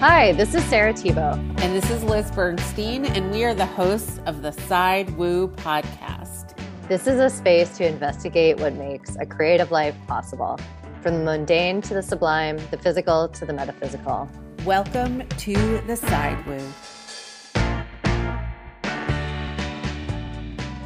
[0.00, 1.40] Hi, this is Sarah Thibault.
[1.56, 6.56] And this is Liz Bernstein, and we are the hosts of the Side Woo podcast.
[6.86, 10.56] This is a space to investigate what makes a creative life possible,
[11.02, 14.30] from the mundane to the sublime, the physical to the metaphysical.
[14.64, 16.62] Welcome to the Side Woo.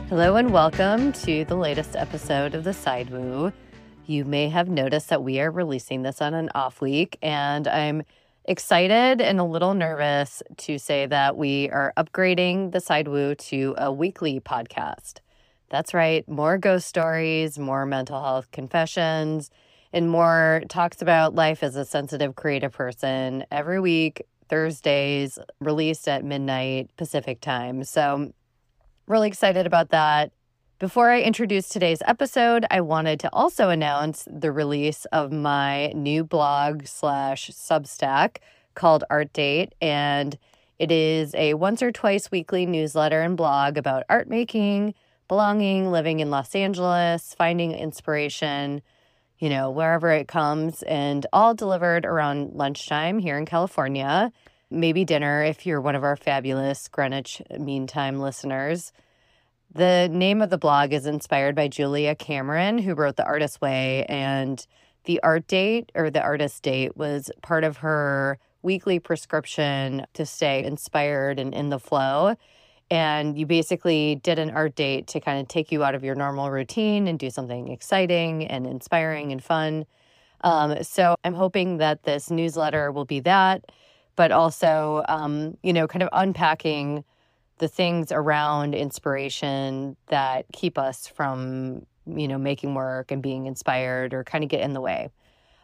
[0.09, 3.53] Hello, and welcome to the latest episode of the Side Woo.
[4.07, 8.05] You may have noticed that we are releasing this on an off week, and I'm
[8.45, 13.75] excited and a little nervous to say that we are upgrading the Side Woo to
[13.79, 15.19] a weekly podcast.
[15.71, 19.51] That's right, more ghost stories, more mental health confessions,
[19.93, 26.25] and more talks about life as a sensitive, creative person every week, Thursdays, released at
[26.25, 27.85] midnight Pacific time.
[27.85, 28.33] So,
[29.07, 30.33] really excited about that.
[30.83, 36.25] Before I introduce today's episode, I wanted to also announce the release of my new
[36.25, 38.39] blog slash Substack
[38.75, 39.77] called Art Date.
[39.81, 40.37] And
[40.81, 44.95] it is a once or twice weekly newsletter and blog about art making,
[45.29, 48.83] belonging, living in Los Angeles, finding inspiration,
[49.39, 54.33] you know, wherever it comes, and all delivered around lunchtime here in California.
[54.69, 58.93] Maybe dinner if you're one of our fabulous Greenwich Mean Time listeners.
[59.75, 64.05] The name of the blog is inspired by Julia Cameron, who wrote The Artist's Way,
[64.07, 64.65] and
[65.05, 70.63] the art date or the artist date was part of her weekly prescription to stay
[70.63, 72.35] inspired and in the flow.
[72.91, 76.15] And you basically did an art date to kind of take you out of your
[76.17, 79.87] normal routine and do something exciting and inspiring and fun.
[80.43, 83.65] Um, so I'm hoping that this newsletter will be that,
[84.17, 87.05] but also, um, you know, kind of unpacking
[87.63, 94.13] the things around inspiration that keep us from, you know, making work and being inspired
[94.13, 95.09] or kind of get in the way.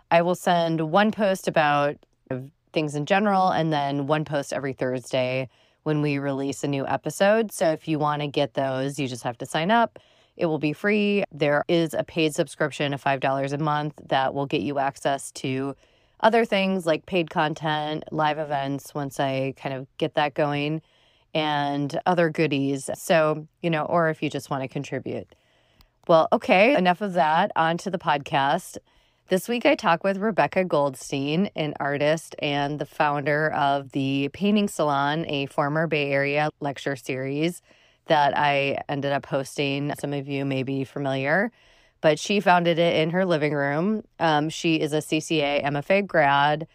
[0.09, 1.97] I will send one post about
[2.31, 2.39] uh,
[2.73, 5.49] things in general and then one post every Thursday
[5.83, 7.51] when we release a new episode.
[7.51, 9.99] So if you want to get those, you just have to sign up.
[10.37, 11.25] It will be free.
[11.33, 15.75] There is a paid subscription of $5 a month that will get you access to
[16.21, 20.81] other things like paid content, live events once I kind of get that going
[21.35, 22.91] and other goodies.
[22.95, 25.35] So, you know, or if you just want to contribute.
[26.07, 27.53] Well, okay, enough of that.
[27.55, 28.79] On to the podcast.
[29.29, 34.69] This week, I talk with Rebekah Goldstein, an artist and the founder of the Painting
[34.69, 37.61] Salon, a former Bay Area lecture series
[38.07, 39.93] that I ended up hosting.
[39.99, 41.53] Some of you may be familiar,
[42.01, 44.03] but she founded it in her living room.
[44.19, 46.67] Um, she is a CCA MFA grad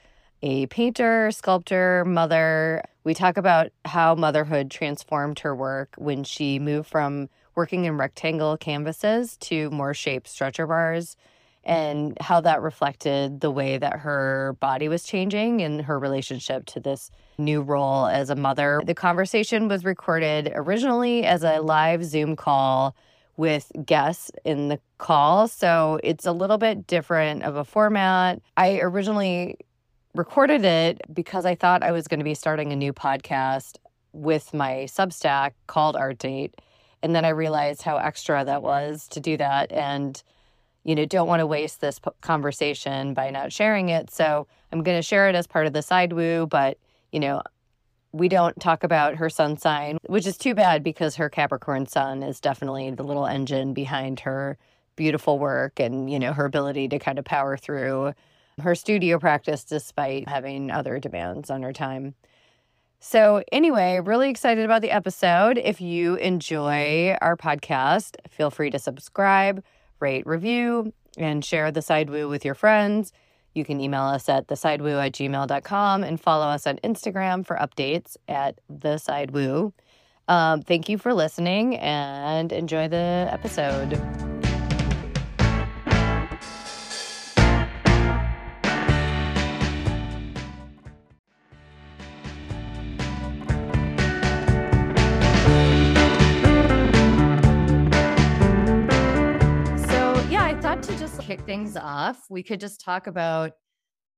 [0.43, 2.83] a painter, sculptor, mother.
[3.03, 8.57] We talk about how motherhood transformed her work when she moved from working in rectangle
[8.57, 11.17] canvases to more shaped stretcher bars
[11.65, 16.79] and how that reflected the way that her body was changing and her relationship to
[16.79, 18.81] this new role as a mother.
[18.85, 22.95] The conversation was recorded originally as a live Zoom call
[23.37, 25.47] with guests in the call.
[25.47, 28.41] So it's a little bit different of a format.
[28.57, 29.57] I originally
[30.15, 33.77] recorded it because I thought I was going to be starting a new podcast
[34.11, 36.55] with my Substack called Art Date.
[37.01, 39.71] And then I realized how extra that was to do that.
[39.71, 40.21] And,
[40.83, 44.11] you know, don't want to waste this conversation by not sharing it.
[44.11, 46.45] So I'm going to share it as part of the side woo.
[46.45, 46.77] But,
[47.11, 47.41] you know,
[48.11, 52.21] we don't talk about her sun sign, which is too bad because her Capricorn sun
[52.21, 54.57] is definitely the little engine behind her
[54.95, 58.13] beautiful work and, you know, her ability to kind of power through
[58.61, 62.15] her studio practice despite having other demands on her time.
[62.99, 65.57] So, anyway, really excited about the episode.
[65.57, 69.61] If you enjoy our podcast, feel free to subscribe,
[69.99, 73.11] rate, review, and share the side woo with your friends.
[73.53, 78.15] You can email us at thesidewoo at gmail.com and follow us on Instagram for updates
[78.27, 79.73] at the side woo.
[80.27, 84.32] Um, thank you for listening and enjoy the episode.
[101.11, 103.51] Kick things off, we could just talk about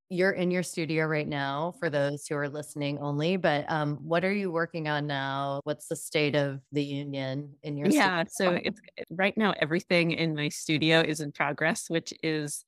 [0.10, 4.24] you're in your studio right now for those who are listening only, but um, what
[4.24, 5.62] are you working on now?
[5.64, 8.60] What's the state of the union in your Yeah, studio?
[8.60, 12.64] so it's right now everything in my studio is in progress, which is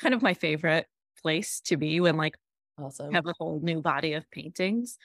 [0.00, 0.86] kind of my favorite
[1.20, 2.36] place to be when like
[2.80, 3.12] awesome.
[3.12, 4.98] have a whole new body of paintings.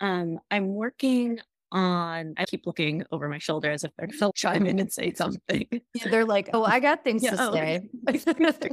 [0.00, 1.40] Um, I'm working
[1.72, 4.92] on I keep looking over my shoulder as if they're going to chime in and
[4.92, 5.66] say something.
[5.94, 7.88] Yeah, they're like, "Oh, I got things yeah, to oh, say."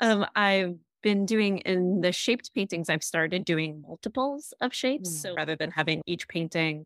[0.00, 5.08] um, I've been doing in the shaped paintings, I've started doing multiples of shapes.
[5.08, 5.22] Mm.
[5.22, 6.84] So rather than having each painting,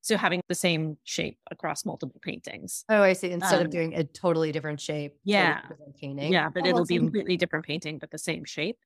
[0.00, 2.84] so having the same shape across multiple paintings.
[2.88, 3.30] Oh, I see.
[3.30, 5.16] Instead um, of doing a totally different shape.
[5.24, 5.60] Yeah.
[6.00, 6.32] painting.
[6.32, 8.78] Yeah, but oh, it'll be a completely different painting, but the same shape.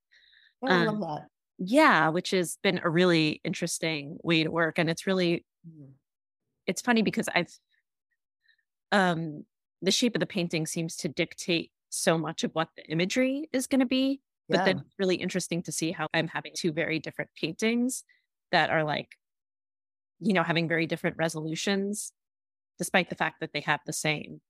[0.62, 1.28] Oh, I love um, that.
[1.58, 4.78] Yeah, which has been a really interesting way to work.
[4.78, 5.90] And it's really, mm.
[6.66, 7.56] it's funny because I've,
[8.90, 9.44] um,
[9.82, 13.66] the shape of the painting seems to dictate so much of what the imagery is
[13.66, 14.20] going to be.
[14.48, 14.64] But yeah.
[14.64, 18.04] then it's really interesting to see how I'm having two very different paintings
[18.52, 19.08] that are like,
[20.20, 22.12] you know, having very different resolutions,
[22.78, 24.40] despite the fact that they have the same,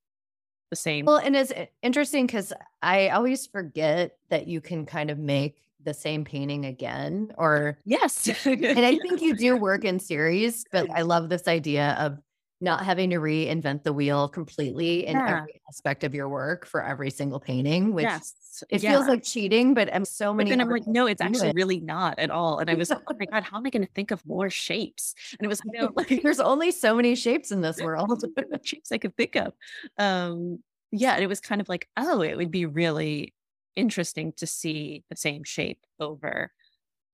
[0.71, 1.05] the same.
[1.05, 1.53] Well, and it's
[1.83, 2.53] interesting because
[2.83, 8.29] I always forget that you can kind of make the same painting again or yes
[8.47, 12.19] and i think you do work in series but i love this idea of
[12.65, 15.39] not having to reinvent the wheel completely in yeah.
[15.39, 18.65] every aspect of your work for every single painting, which yes.
[18.71, 18.93] it yeah.
[18.93, 20.51] feels like cheating, but I'm so many.
[20.51, 21.55] But then I'm like, no, it's actually it.
[21.55, 22.59] really not at all.
[22.59, 25.15] And I was, oh my God, how am I going to think of more shapes?
[25.39, 28.25] And it was, you know, like, there's only so many shapes in this world.
[28.63, 29.53] shapes I could think of.
[29.99, 30.61] Um,
[30.91, 31.17] yeah.
[31.19, 33.35] it was kind of like, oh, it would be really
[33.77, 36.53] interesting to see the same shape over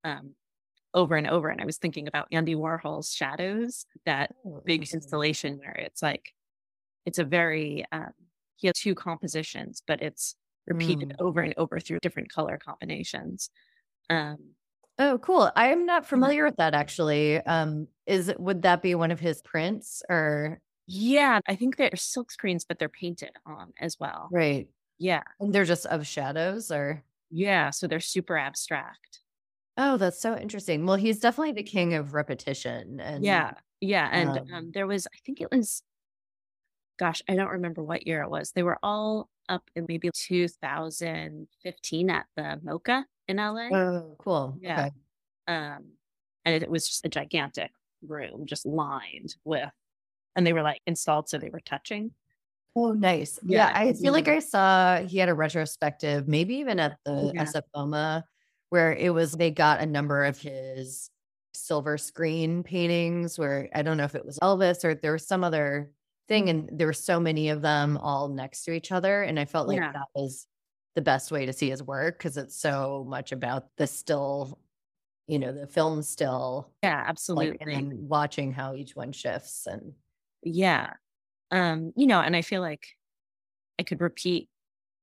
[0.03, 0.35] um,
[0.93, 1.49] over and over.
[1.49, 6.33] And I was thinking about Andy Warhol's Shadows, that oh, big installation where it's like,
[7.05, 8.11] it's a very, um,
[8.57, 10.35] he has two compositions, but it's
[10.67, 11.15] repeated mm.
[11.19, 13.49] over and over through different color combinations.
[14.09, 14.37] Um,
[14.99, 15.51] oh, cool.
[15.55, 17.37] I'm not familiar with that actually.
[17.37, 20.59] Um, is would that be one of his prints or?
[20.87, 24.27] Yeah, I think they're silk screens, but they're painted on as well.
[24.31, 24.67] Right.
[25.01, 25.23] Yeah.
[25.39, 27.03] And they're just of shadows or?
[27.31, 27.71] Yeah.
[27.71, 29.21] So they're super abstract.
[29.75, 30.85] Oh, that's so interesting.
[30.85, 32.99] Well, he's definitely the king of repetition.
[32.99, 34.07] And yeah, yeah.
[34.11, 35.81] And um, um, there was, I think it was,
[36.99, 38.51] gosh, I don't remember what year it was.
[38.51, 43.69] They were all up in maybe 2015 at the MoCA in LA.
[43.75, 44.55] Oh, cool.
[44.61, 44.81] Yeah.
[44.81, 44.91] Okay.
[45.47, 45.93] Um,
[46.45, 47.71] and it was just a gigantic
[48.07, 49.71] room, just lined with,
[50.35, 52.11] and they were like installed so they were touching.
[52.75, 53.39] Oh, nice.
[53.43, 57.27] Yeah, yeah I feel like I saw he had a retrospective, maybe even at oh,
[57.27, 57.43] the yeah.
[57.43, 58.23] SF MoMA
[58.71, 61.09] where it was they got a number of his
[61.53, 65.43] silver screen paintings where I don't know if it was Elvis or there was some
[65.43, 65.91] other
[66.27, 66.49] thing mm.
[66.49, 69.67] and there were so many of them all next to each other and I felt
[69.67, 69.91] like yeah.
[69.91, 70.47] that was
[70.95, 74.57] the best way to see his work because it's so much about the still
[75.27, 79.93] you know the film still yeah absolutely like, and watching how each one shifts and
[80.43, 80.93] yeah
[81.51, 82.87] um you know and I feel like
[83.79, 84.49] I could repeat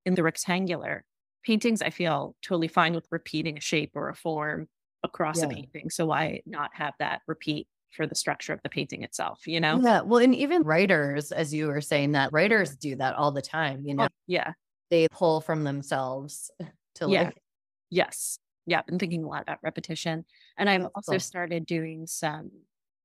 [0.05, 1.03] in the rectangular
[1.43, 4.67] paintings, I feel totally fine with repeating a shape or a form
[5.03, 5.45] across yeah.
[5.45, 5.89] a painting.
[5.89, 9.79] So why not have that repeat for the structure of the painting itself, you know?
[9.81, 10.01] Yeah.
[10.01, 13.83] Well, and even writers, as you were saying, that writers do that all the time,
[13.85, 14.03] you know?
[14.03, 14.53] Oh, yeah.
[14.91, 16.51] They pull from themselves
[16.95, 17.23] to yeah.
[17.23, 17.41] like.
[17.89, 18.37] Yes.
[18.67, 18.79] Yeah.
[18.79, 20.25] I've been thinking a lot about repetition.
[20.57, 21.19] And I've also cool.
[21.19, 22.51] started doing some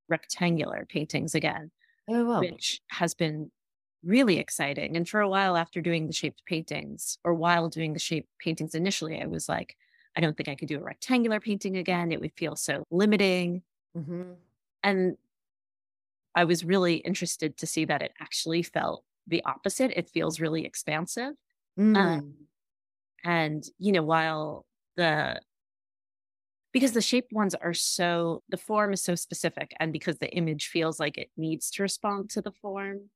[0.08, 1.70] rectangular paintings again,
[2.08, 2.40] oh, wow.
[2.40, 3.50] which has been
[4.02, 4.96] really exciting.
[4.96, 8.74] And for a while after doing the shaped paintings, or while doing the shaped paintings
[8.74, 9.76] initially, I was like,
[10.16, 12.12] I don't think I could do a rectangular painting again.
[12.12, 13.62] It would feel so limiting.
[13.96, 14.32] Mm-hmm.
[14.82, 15.16] And
[16.34, 19.92] I was really interested to see that it actually felt the opposite.
[19.96, 21.34] It feels really expansive.
[21.78, 21.96] Mm.
[21.96, 22.34] Um,
[23.24, 24.66] and, you know, while
[24.96, 25.40] the,
[26.74, 30.68] because the shaped ones are so, the form is so specific, and because the image
[30.68, 33.08] feels like it needs to respond to the form,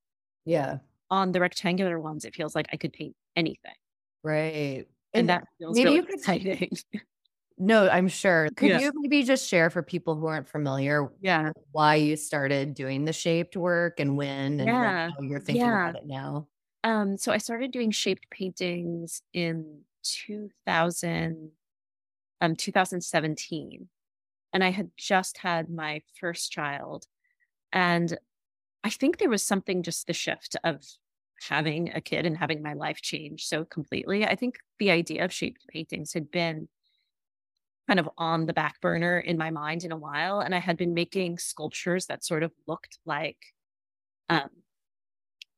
[0.49, 0.79] yeah.
[1.11, 3.75] On the rectangular ones, it feels like I could paint anything.
[4.23, 4.87] Right.
[5.13, 6.71] And, and that feels maybe really you could, exciting.
[7.61, 8.49] No, I'm sure.
[8.57, 8.79] Could yeah.
[8.79, 11.51] you maybe just share for people who aren't familiar yeah.
[11.73, 15.11] why you started doing the shaped work and when and yeah.
[15.11, 15.89] how you're thinking yeah.
[15.89, 16.47] about it now?
[16.85, 21.51] Um, so I started doing shaped paintings in 2000,
[22.41, 23.89] um, 2017.
[24.53, 27.07] And I had just had my first child.
[27.73, 28.19] And
[28.83, 30.83] I think there was something just the shift of
[31.49, 34.25] having a kid and having my life change so completely.
[34.25, 36.69] I think the idea of shaped paintings had been
[37.87, 40.41] kind of on the back burner in my mind in a while.
[40.41, 43.39] And I had been making sculptures that sort of looked like
[44.29, 44.51] um,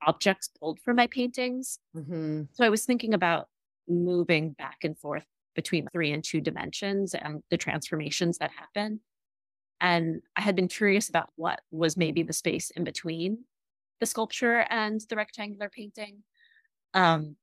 [0.06, 1.78] objects pulled from my paintings.
[1.96, 2.42] Mm-hmm.
[2.52, 3.48] So I was thinking about
[3.88, 5.26] moving back and forth
[5.60, 9.00] between three and two dimensions and the transformations that happen.
[9.78, 13.44] And I had been curious about what was maybe the space in between
[14.00, 16.22] the sculpture and the rectangular painting.
[16.94, 17.36] Um,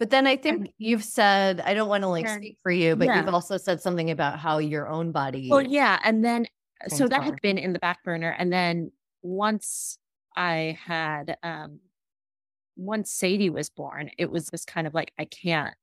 [0.00, 3.06] but then I think you've said, I don't want to like speak for you, but
[3.06, 3.20] yeah.
[3.20, 5.48] you've also said something about how your own body.
[5.48, 6.00] Well, yeah.
[6.02, 6.46] And then,
[6.88, 8.34] so that had been in the back burner.
[8.36, 8.90] And then
[9.22, 9.98] once
[10.34, 11.78] I had, um,
[12.76, 15.74] once Sadie was born, it was this kind of like, I can't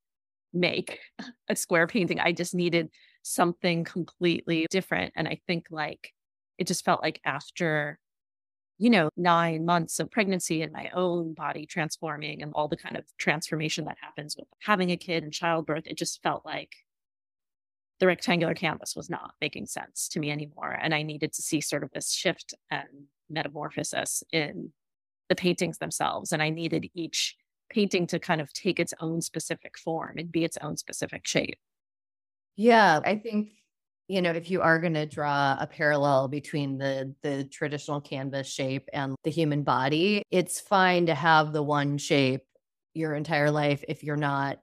[0.59, 0.99] make
[1.49, 2.19] a square painting.
[2.19, 2.89] I just needed
[3.23, 5.13] something completely different.
[5.15, 6.13] And I think like
[6.57, 7.99] it just felt like after,
[8.77, 12.97] you know, nine months of pregnancy and my own body transforming and all the kind
[12.97, 16.75] of transformation that happens with having a kid and childbirth, it just felt like
[17.99, 20.77] the rectangular canvas was not making sense to me anymore.
[20.79, 22.87] And I needed to see sort of this shift and
[23.29, 24.71] metamorphosis in
[25.29, 26.31] the paintings themselves.
[26.31, 27.35] And I needed each
[27.69, 31.57] painting to kind of take its own specific form and be its own specific shape.
[32.55, 33.51] Yeah, I think
[34.07, 38.47] you know if you are going to draw a parallel between the the traditional canvas
[38.47, 42.41] shape and the human body, it's fine to have the one shape
[42.93, 44.57] your entire life if you're not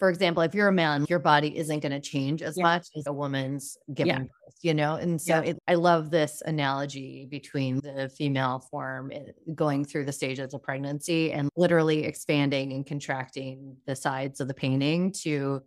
[0.00, 2.62] for example, if you're a man, your body isn't going to change as yeah.
[2.62, 4.18] much as a woman's giving yeah.
[4.20, 4.94] birth, you know?
[4.94, 5.50] And so yeah.
[5.50, 10.62] it, I love this analogy between the female form eh, going through the stages of
[10.62, 15.60] pregnancy and literally expanding and contracting the sides of the painting to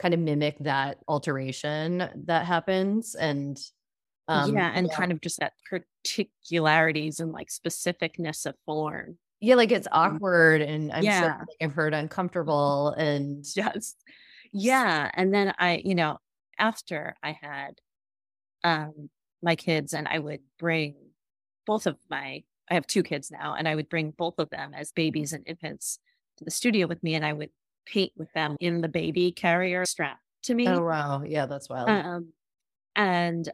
[0.00, 3.14] kind of mimic that alteration that happens.
[3.14, 3.56] And
[4.26, 9.72] um, yeah, and kind of just that particularities and like specificness of form yeah, like
[9.72, 10.16] it's mm-hmm.
[10.16, 11.20] awkward and I'm yeah.
[11.20, 13.94] sure I've heard uncomfortable and yes.
[14.52, 15.10] Yeah.
[15.14, 16.18] And then I, you know,
[16.58, 17.80] after I had
[18.64, 19.10] um
[19.42, 20.94] my kids and I would bring
[21.66, 24.72] both of my I have two kids now and I would bring both of them
[24.74, 25.98] as babies and infants
[26.38, 27.50] to the studio with me and I would
[27.84, 30.66] paint with them in the baby carrier strap to me.
[30.66, 31.22] Oh wow.
[31.24, 31.90] Yeah, that's wild.
[31.90, 32.32] Um
[32.94, 33.48] and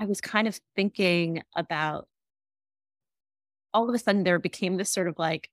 [0.00, 2.08] I was kind of thinking about
[3.74, 5.50] all of a sudden there became this sort of like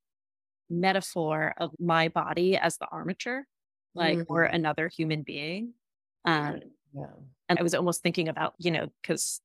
[0.70, 3.48] metaphor of my body as the armature,
[3.94, 4.34] like, mm-hmm.
[4.34, 5.74] or another human being.
[6.26, 6.62] Um,
[6.94, 7.06] yeah.
[7.50, 9.42] And I was almost thinking about, you know, because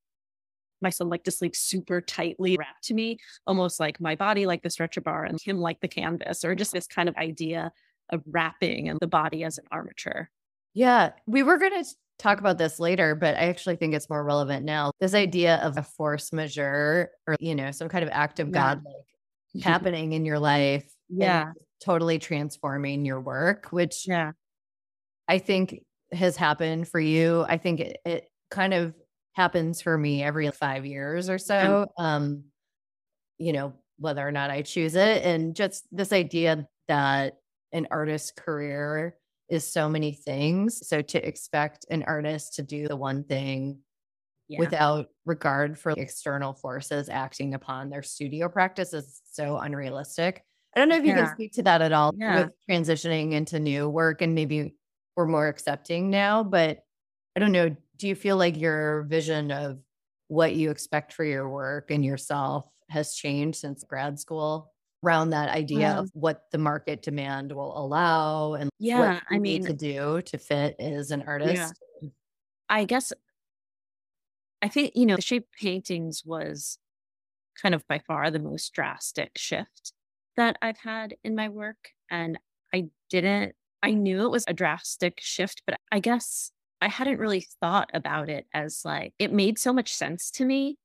[0.81, 4.62] my son liked to sleep super tightly wrapped to me, almost like my body like
[4.62, 7.73] the stretcher bar and him like the canvas, or just this kind of idea
[8.09, 10.31] of wrapping and the body as an armature.
[10.73, 11.12] Yeah.
[11.27, 14.65] We were going to talk about this later, but I actually think it's more relevant
[14.65, 14.93] now.
[15.00, 18.53] This idea of a force majeure or, you know, some kind of act of yeah.
[18.53, 20.91] God like happening in your life.
[21.09, 21.53] Yeah.
[21.83, 24.33] Totally transforming your work, which yeah.
[25.27, 27.45] I think has happened for you.
[27.49, 28.95] I think it, it kind of
[29.33, 31.87] happens for me every five years or so.
[31.97, 32.45] Um,
[33.39, 35.25] you know, whether or not I choose it.
[35.25, 37.39] And just this idea that
[37.73, 39.17] an artist's career
[39.50, 40.87] is so many things.
[40.87, 43.80] So to expect an artist to do the one thing
[44.49, 44.59] yeah.
[44.59, 50.45] without regard for external forces acting upon their studio practice is so unrealistic.
[50.75, 51.25] I don't know if you yeah.
[51.25, 52.42] can speak to that at all yeah.
[52.42, 54.75] with transitioning into new work and maybe
[55.16, 56.78] we're more accepting now, but
[57.37, 57.75] I don't know.
[57.97, 59.78] Do you feel like your vision of
[60.28, 64.73] what you expect for your work and yourself has changed since grad school?
[65.04, 69.73] Around that idea of what the market demand will allow and yeah, I mean to
[69.73, 71.75] do to fit as an artist.
[72.02, 72.09] Yeah.
[72.69, 73.12] I guess
[74.62, 76.78] I think you know the shape paintings was
[77.61, 79.92] kind of by far the most drastic shift
[80.37, 82.38] that I've had in my work and
[82.75, 87.47] I didn't I knew it was a drastic shift but I guess I hadn't really
[87.61, 90.76] thought about it as like it made so much sense to me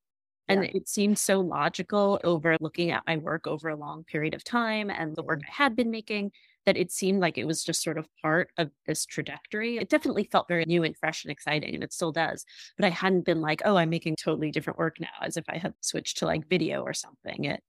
[0.48, 0.72] and yeah.
[0.74, 4.90] it seemed so logical over looking at my work over a long period of time
[4.90, 6.32] and the work I had been making
[6.66, 9.78] that it seemed like it was just sort of part of this trajectory.
[9.78, 12.46] It definitely felt very new and fresh and exciting, and it still does.
[12.76, 15.58] But I hadn't been like, oh, I'm making totally different work now, as if I
[15.58, 17.46] had switched to like video or something.
[17.46, 17.64] It,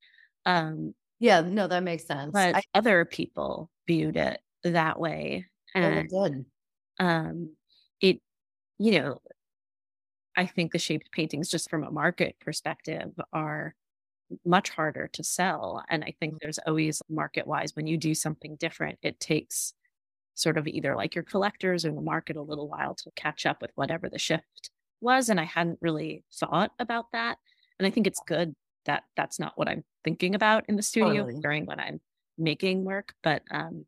[0.46, 2.30] um, yeah, no, that makes sense.
[2.32, 6.44] But I- other people viewed it that way, and oh, it did.
[6.98, 7.56] Um,
[8.00, 8.20] it,
[8.78, 9.18] you know,
[10.36, 13.74] I think the shaped paintings, just from a market perspective, are
[14.44, 15.84] much harder to sell.
[15.88, 19.72] And I think there's always market wise, when you do something different, it takes
[20.34, 23.62] sort of either like your collectors or the market a little while to catch up
[23.62, 25.28] with whatever the shift was.
[25.28, 27.38] And I hadn't really thought about that.
[27.78, 31.24] And I think it's good that that's not what I'm thinking about in the studio
[31.24, 31.40] totally.
[31.40, 32.00] during when I'm
[32.36, 33.14] making work.
[33.22, 33.86] But um,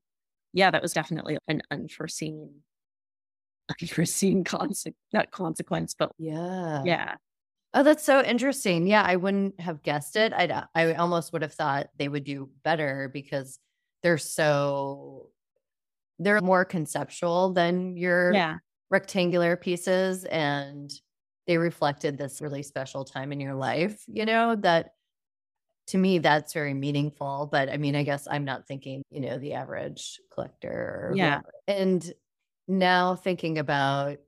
[0.52, 2.62] yeah, that was definitely an unforeseen
[3.80, 6.82] unforeseen consequence, not consequence, but yeah.
[6.84, 7.14] Yeah.
[7.74, 8.86] Oh, that's so interesting.
[8.86, 10.32] Yeah, I wouldn't have guessed it.
[10.32, 13.58] I uh, I almost would have thought they would do better because
[14.02, 15.30] they're so
[16.18, 18.56] they're more conceptual than your yeah.
[18.90, 20.90] rectangular pieces and
[21.46, 24.90] they reflected this really special time in your life, you know, that
[25.88, 29.38] to me that's very meaningful, but I mean, I guess I'm not thinking, you know,
[29.38, 31.12] the average collector.
[31.14, 31.36] yeah.
[31.36, 31.52] Whatever.
[31.68, 32.12] And
[32.68, 34.18] now thinking about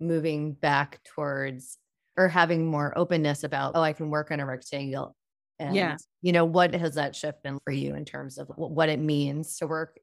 [0.00, 1.78] moving back towards
[2.16, 5.14] or having more openness about, oh, I can work on a rectangle.
[5.58, 5.96] And, yeah.
[6.22, 9.58] you know, what has that shift been for you in terms of what it means
[9.58, 10.00] to work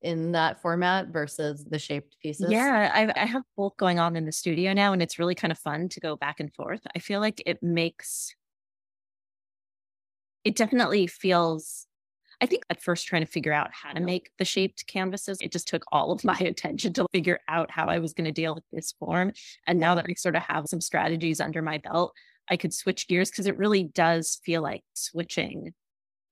[0.00, 2.50] in that format versus the shaped pieces?
[2.50, 5.52] Yeah, I, I have both going on in the studio now, and it's really kind
[5.52, 6.80] of fun to go back and forth.
[6.96, 8.34] I feel like it makes
[10.44, 11.86] it definitely feels
[12.42, 15.52] I think at first trying to figure out how to make the shaped canvases, it
[15.52, 18.54] just took all of my attention to figure out how I was going to deal
[18.54, 19.32] with this form.
[19.66, 22.12] And now that I sort of have some strategies under my belt,
[22.50, 25.72] I could switch gears because it really does feel like switching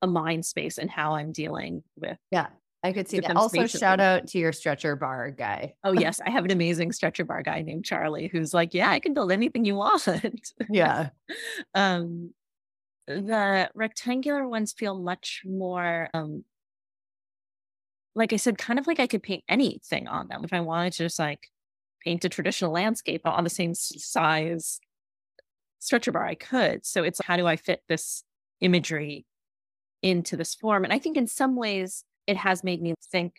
[0.03, 2.19] a mind space and how I'm dealing with.
[2.33, 2.49] Yeah.
[2.83, 3.37] I could see that.
[3.37, 5.75] Also, shout out to your stretcher bar guy.
[5.85, 6.19] Oh, yes.
[6.27, 9.31] I have an amazing stretcher bar guy named Charlie who's like, Yeah, I can build
[9.31, 10.09] anything you want.
[10.71, 11.11] Yeah.
[11.75, 12.33] um,
[13.17, 16.45] the rectangular ones feel much more um
[18.15, 20.45] like I said, kind of like I could paint anything on them.
[20.45, 21.49] If I wanted to just like
[22.05, 24.81] paint a traditional landscape on the same size
[25.79, 26.85] stretcher bar, I could.
[26.85, 28.25] So it's how do I fit this
[28.61, 29.27] imagery
[30.03, 30.85] into this form?
[30.85, 33.35] And I think in some ways it has made me think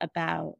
[0.00, 0.56] about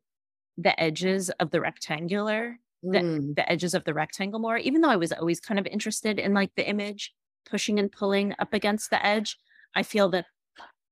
[0.56, 3.34] the edges of the rectangular, the, mm.
[3.34, 6.34] the edges of the rectangle more, even though I was always kind of interested in
[6.34, 7.12] like the image
[7.48, 9.38] pushing and pulling up against the edge.
[9.74, 10.26] I feel that.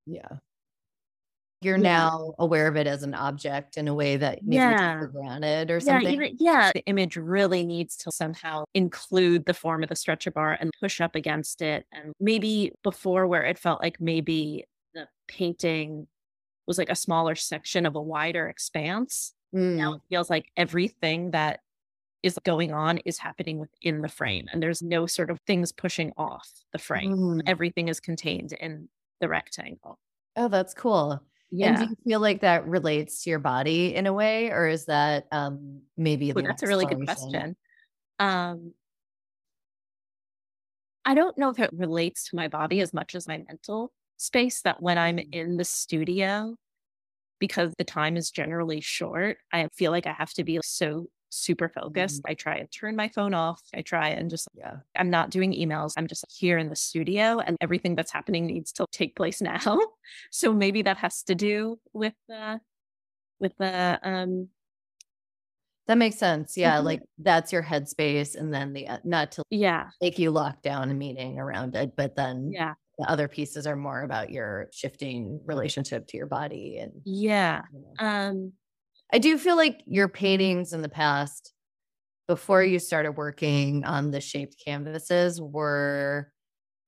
[0.06, 0.28] Yeah.
[1.60, 1.82] You're yeah.
[1.82, 4.98] now aware of it as an object in a way that maybe yeah.
[4.98, 6.20] for granted or something.
[6.20, 10.30] Yeah, even, yeah, the image really needs to somehow include the form of the stretcher
[10.30, 11.86] bar and push up against it.
[11.90, 16.06] And maybe before, where it felt like maybe the painting
[16.66, 19.32] was like a smaller section of a wider expanse.
[19.54, 19.76] Mm.
[19.76, 21.60] Now it feels like everything that
[22.24, 26.10] is going on is happening within the frame and there's no sort of things pushing
[26.16, 27.14] off the frame.
[27.16, 27.42] Mm.
[27.46, 28.88] Everything is contained in
[29.20, 29.98] the rectangle.
[30.34, 31.22] Oh, that's cool.
[31.50, 31.68] Yeah.
[31.68, 34.86] And do you feel like that relates to your body in a way, or is
[34.86, 37.56] that um maybe well, that's a really good question.
[38.18, 38.72] Um
[41.04, 44.62] I don't know if it relates to my body as much as my mental space
[44.62, 45.28] that when I'm mm.
[45.30, 46.56] in the studio,
[47.38, 51.68] because the time is generally short, I feel like I have to be so super
[51.68, 52.22] focused.
[52.22, 52.30] Mm-hmm.
[52.30, 53.62] I try and turn my phone off.
[53.74, 55.92] I try and just, yeah, I'm not doing emails.
[55.96, 59.78] I'm just here in the studio and everything that's happening needs to take place now.
[60.30, 62.60] so maybe that has to do with the,
[63.40, 64.48] with the, um,
[65.86, 66.56] that makes sense.
[66.56, 66.76] Yeah.
[66.76, 66.86] Mm-hmm.
[66.86, 68.36] Like that's your headspace.
[68.36, 71.92] And then the, uh, not to yeah, make you lock down a meeting around it,
[71.94, 76.78] but then yeah, the other pieces are more about your shifting relationship to your body
[76.78, 77.62] and yeah.
[77.72, 78.06] You know.
[78.06, 78.52] Um,
[79.14, 81.52] I do feel like your paintings in the past,
[82.26, 86.32] before you started working on the shaped canvases, were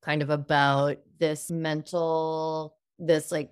[0.03, 3.51] kind of about this mental, this like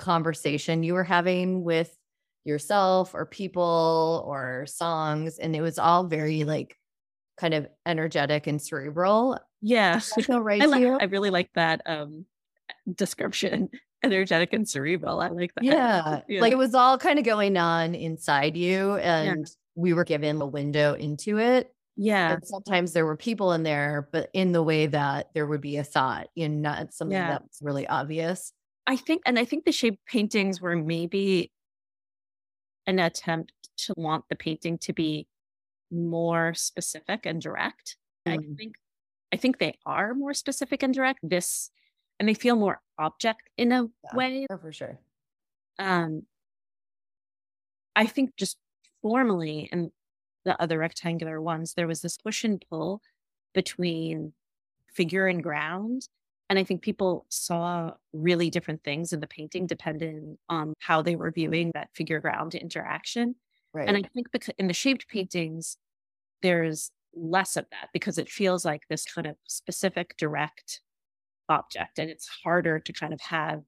[0.00, 1.96] conversation you were having with
[2.44, 5.38] yourself or people or songs.
[5.38, 6.76] And it was all very like
[7.38, 9.38] kind of energetic and cerebral.
[9.62, 10.00] Yeah.
[10.16, 10.60] I feel right.
[10.60, 12.24] I, li- I really like that um
[12.96, 13.68] description
[14.02, 15.20] energetic and cerebral.
[15.20, 15.64] I like that.
[15.64, 16.20] Yeah.
[16.28, 16.40] yeah.
[16.40, 19.44] Like it was all kind of going on inside you and yeah.
[19.74, 21.72] we were given a window into it.
[21.96, 22.34] Yeah.
[22.34, 25.78] And sometimes there were people in there, but in the way that there would be
[25.78, 27.30] a thought in not something yeah.
[27.30, 28.52] that was really obvious.
[28.86, 31.50] I think, and I think the shape paintings were maybe
[32.86, 35.26] an attempt to want the painting to be
[35.90, 37.96] more specific and direct.
[38.26, 38.32] Mm.
[38.32, 38.74] I think
[39.32, 41.20] I think they are more specific and direct.
[41.22, 41.70] This
[42.18, 44.46] and they feel more object in a yeah, way.
[44.50, 44.98] Oh, for sure.
[45.78, 46.22] Um,
[47.94, 48.56] I think just
[49.02, 49.92] formally in
[50.44, 53.02] the other rectangular ones, there was this push and pull
[53.54, 54.32] between
[54.92, 56.08] figure and ground.
[56.50, 61.14] And I think people saw really different things in the painting depending on how they
[61.14, 63.34] were viewing that figure ground interaction.
[63.74, 63.86] Right.
[63.86, 65.76] And I think because in the shaped paintings,
[66.42, 70.80] there's less of that because it feels like this kind of specific, direct
[71.48, 71.98] object.
[71.98, 73.62] And it's harder to kind of have,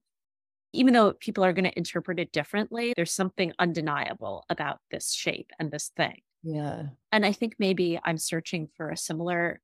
[0.73, 5.51] even though people are going to interpret it differently, there's something undeniable about this shape
[5.59, 6.21] and this thing.
[6.43, 6.83] Yeah.
[7.11, 9.61] And I think maybe I'm searching for a similar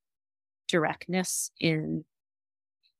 [0.68, 2.04] directness in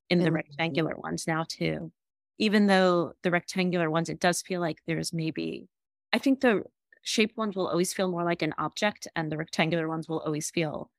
[0.10, 1.92] in the rectangular ones now too.
[2.40, 5.68] Even though the rectangular ones, it does feel like there's maybe
[6.14, 6.64] I think the
[7.04, 10.50] shaped ones will always feel more like an object and the rectangular ones will always
[10.50, 10.90] feel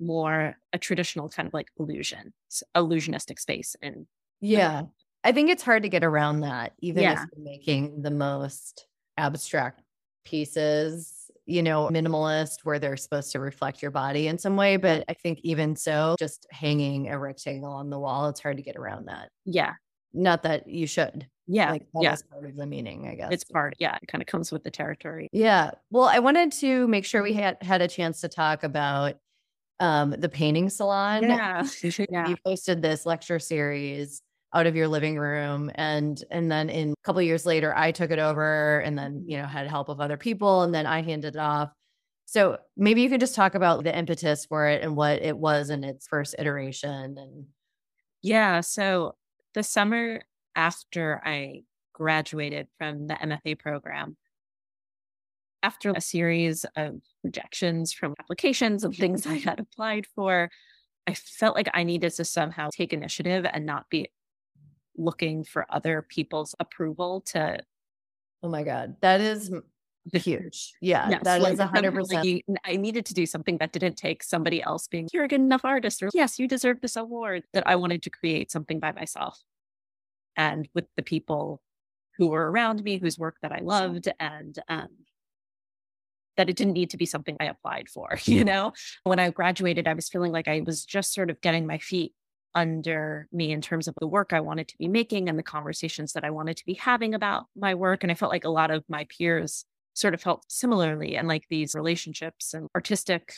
[0.00, 2.32] more a traditional kind of like illusion,
[2.76, 3.76] illusionistic space.
[3.82, 4.06] And
[4.40, 4.82] yeah,
[5.24, 7.12] I think it's hard to get around that, even yeah.
[7.12, 9.82] if you're making the most abstract
[10.24, 14.76] pieces, you know, minimalist where they're supposed to reflect your body in some way.
[14.76, 18.62] But I think even so, just hanging a rectangle on the wall, it's hard to
[18.62, 19.30] get around that.
[19.44, 19.72] Yeah.
[20.12, 21.26] Not that you should.
[21.46, 21.70] Yeah.
[21.70, 22.14] Like yeah.
[22.30, 23.32] part of the meaning, I guess.
[23.32, 23.74] It's part.
[23.78, 23.96] Yeah.
[24.02, 25.28] It kind of comes with the territory.
[25.32, 25.70] Yeah.
[25.90, 29.14] Well, I wanted to make sure we had had a chance to talk about
[29.80, 31.22] um, the painting salon.
[31.22, 31.66] Yeah.
[32.10, 32.28] yeah.
[32.28, 34.22] You posted this lecture series
[34.54, 38.10] out of your living room and and then in a couple years later I took
[38.10, 41.36] it over and then you know had help of other people and then I handed
[41.36, 41.70] it off.
[42.24, 45.70] So maybe you could just talk about the impetus for it and what it was
[45.70, 47.46] in its first iteration and
[48.22, 49.14] yeah, so
[49.54, 50.22] the summer
[50.56, 51.62] after I
[51.92, 54.16] graduated from the MFA program,
[55.62, 60.50] after a series of rejections from applications of things I had applied for,
[61.06, 64.10] I felt like I needed to somehow take initiative and not be
[64.96, 67.58] looking for other people's approval to.
[68.42, 68.96] Oh my God.
[69.00, 69.50] That is
[70.12, 70.74] huge.
[70.80, 71.08] Yeah.
[71.08, 72.42] Yes, that like, is 100%.
[72.64, 75.64] I needed to do something that didn't take somebody else being, you're a good enough
[75.64, 79.40] artist, or yes, you deserve this award, that I wanted to create something by myself
[80.36, 81.62] and with the people
[82.16, 84.88] who were around me, whose work that I loved, and um,
[86.38, 88.18] that it didn't need to be something I applied for.
[88.38, 88.72] You know,
[89.02, 92.12] when I graduated, I was feeling like I was just sort of getting my feet
[92.54, 96.12] under me in terms of the work I wanted to be making and the conversations
[96.12, 98.04] that I wanted to be having about my work.
[98.04, 101.16] And I felt like a lot of my peers sort of felt similarly.
[101.16, 103.32] And like these relationships and artistic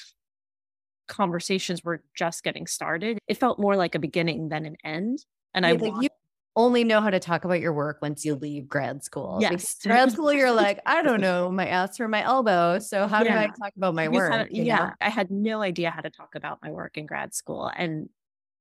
[1.09, 3.19] conversations were just getting started.
[3.27, 5.25] It felt more like a beginning than an end.
[5.55, 6.09] And yeah, I like you
[6.57, 9.39] only know how to talk about your work once you leave grad school.
[9.41, 9.77] Yes.
[9.83, 12.79] grad school, you're like, I don't know my ass from my elbow.
[12.81, 13.33] So how yeah.
[13.33, 14.33] do I talk about my work?
[14.33, 14.77] Had, yeah.
[14.77, 14.91] Know?
[15.01, 17.71] I had no idea how to talk about my work in grad school.
[17.75, 18.09] And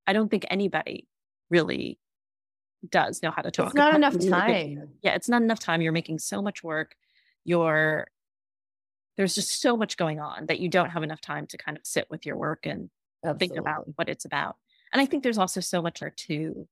[0.05, 1.07] I don't think anybody
[1.49, 1.99] really
[2.87, 3.67] does know how to talk.
[3.67, 4.89] It's not enough time.
[5.01, 5.81] Yeah, it's not enough time.
[5.81, 6.95] You're making so much work.
[7.43, 8.07] You're
[9.17, 11.85] there's just so much going on that you don't have enough time to kind of
[11.85, 12.89] sit with your work and
[13.25, 13.47] Absolutely.
[13.47, 14.55] think about what it's about.
[14.93, 16.67] And I think there's also so much art to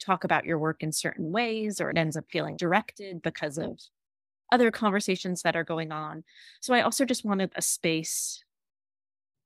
[0.00, 3.78] talk about your work in certain ways or it ends up feeling directed because of
[4.52, 6.24] other conversations that are going on.
[6.60, 8.42] So I also just wanted a space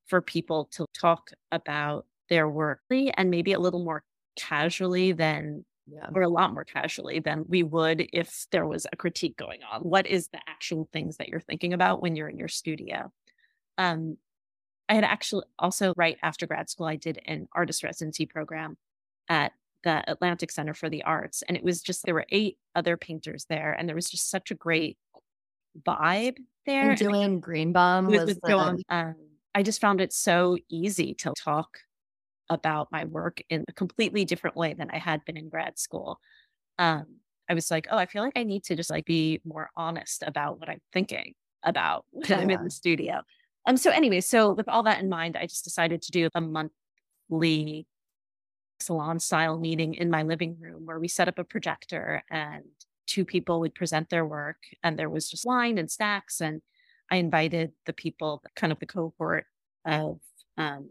[0.06, 4.04] for people to talk about their work and maybe a little more
[4.36, 6.08] casually than yeah.
[6.14, 9.82] or a lot more casually than we would if there was a critique going on.
[9.82, 13.12] What is the actual things that you're thinking about when you're in your studio?
[13.76, 14.16] Um,
[14.88, 18.76] I had actually also right after grad school, I did an artist residency program
[19.28, 19.52] at
[19.84, 21.42] the Atlantic Center for the Arts.
[21.46, 23.72] And it was just, there were eight other painters there.
[23.72, 24.98] And there was just such a great
[25.86, 26.90] vibe there.
[26.90, 28.84] And Julian Greenbaum was, was the...
[28.88, 29.14] um,
[29.54, 31.78] I just found it so easy to talk
[32.50, 36.18] about my work in a completely different way than I had been in grad school.
[36.78, 37.06] Um,
[37.48, 40.22] I was like, oh, I feel like I need to just like be more honest
[40.26, 42.38] about what I'm thinking about when yeah.
[42.38, 43.22] I'm in the studio.
[43.66, 46.40] Um, so anyway, so with all that in mind, I just decided to do a
[46.40, 47.86] monthly
[48.80, 52.64] salon style meeting in my living room where we set up a projector and
[53.06, 56.60] two people would present their work and there was just wine and snacks and
[57.10, 59.46] i invited the people kind of the cohort
[59.84, 60.18] of
[60.56, 60.90] um,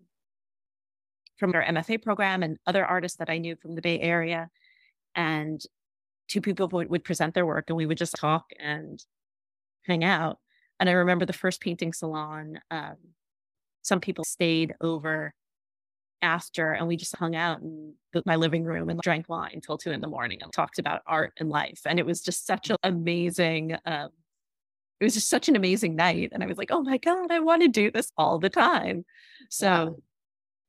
[1.37, 4.49] from our mfa program and other artists that i knew from the bay area
[5.15, 5.61] and
[6.27, 9.03] two people would, would present their work and we would just talk and
[9.85, 10.39] hang out.
[10.79, 12.95] And i remember the first painting salon um,
[13.83, 15.33] some people stayed over
[16.23, 17.93] after and we just hung out in
[18.25, 21.33] my living room and drank wine until two in the morning and talked about art
[21.39, 21.81] and life.
[21.85, 24.09] And it was just such an amazing, um,
[24.99, 26.29] it was just such an amazing night.
[26.31, 29.05] And I was like, oh my God, I want to do this all the time.
[29.49, 29.89] So, yeah.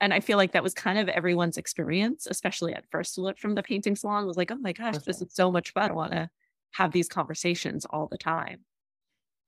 [0.01, 3.55] and I feel like that was kind of everyone's experience, especially at first look from
[3.55, 5.91] the painting salon was like, oh my gosh, this is so much fun.
[5.91, 6.29] I want to
[6.73, 8.61] have these conversations all the time.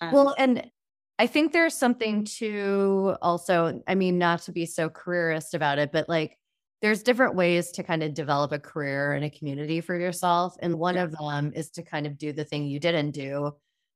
[0.01, 0.71] Um, well, and
[1.19, 5.91] I think there's something to also, I mean, not to be so careerist about it,
[5.91, 6.37] but like
[6.83, 10.57] there's different ways to kind of develop a career and a community for yourself.
[10.61, 11.05] And one yeah.
[11.05, 13.53] of them is to kind of do the thing you didn't do,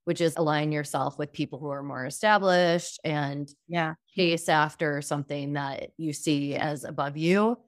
[0.06, 5.52] which is align yourself with people who are more established and yeah, chase after something
[5.52, 7.59] that you see as above you.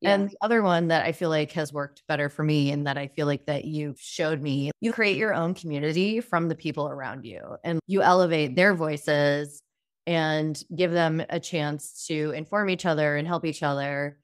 [0.00, 0.14] Yeah.
[0.14, 2.96] And the other one that I feel like has worked better for me and that
[2.96, 6.88] I feel like that you've showed me, you create your own community from the people
[6.88, 9.62] around you and you elevate their voices
[10.06, 14.18] and give them a chance to inform each other and help each other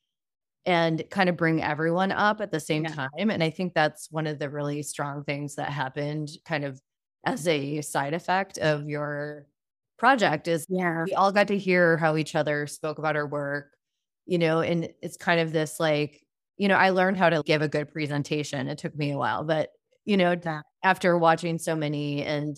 [0.64, 2.94] and kind of bring everyone up at the same yeah.
[2.94, 3.30] time.
[3.30, 6.80] And I think that's one of the really strong things that happened kind of
[7.24, 9.46] as a side effect of your
[9.98, 11.04] project is yeah.
[11.04, 13.75] we all got to hear how each other spoke about our work
[14.26, 16.22] you know, and it's kind of this like,
[16.56, 18.68] you know, I learned how to give a good presentation.
[18.68, 19.70] It took me a while, but
[20.04, 20.36] you know,
[20.82, 22.56] after watching so many and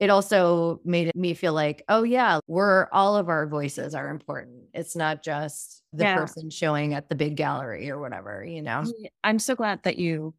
[0.00, 4.64] it also made me feel like, oh yeah, we're all of our voices are important.
[4.74, 6.16] It's not just the yeah.
[6.16, 8.84] person showing at the big gallery or whatever, you know.
[9.22, 10.34] I'm so glad that you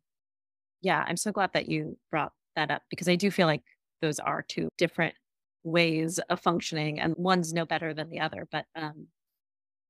[0.81, 3.63] yeah, I'm so glad that you brought that up because I do feel like
[4.01, 5.15] those are two different
[5.63, 9.07] ways of functioning and one's no better than the other, but um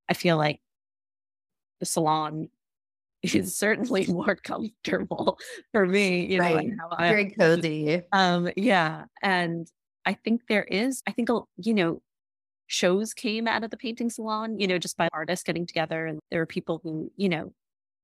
[0.10, 0.60] I feel like
[1.80, 2.50] the salon
[3.24, 5.40] is certainly more comfortable
[5.72, 6.68] for me, you right.
[6.68, 8.02] know, very cozy.
[8.12, 9.06] Um, yeah.
[9.22, 9.68] And
[10.06, 12.02] I think there is, I think, you know,
[12.68, 16.06] shows came out of the painting salon, you know, just by artists getting together.
[16.06, 17.54] And there were people who, you know,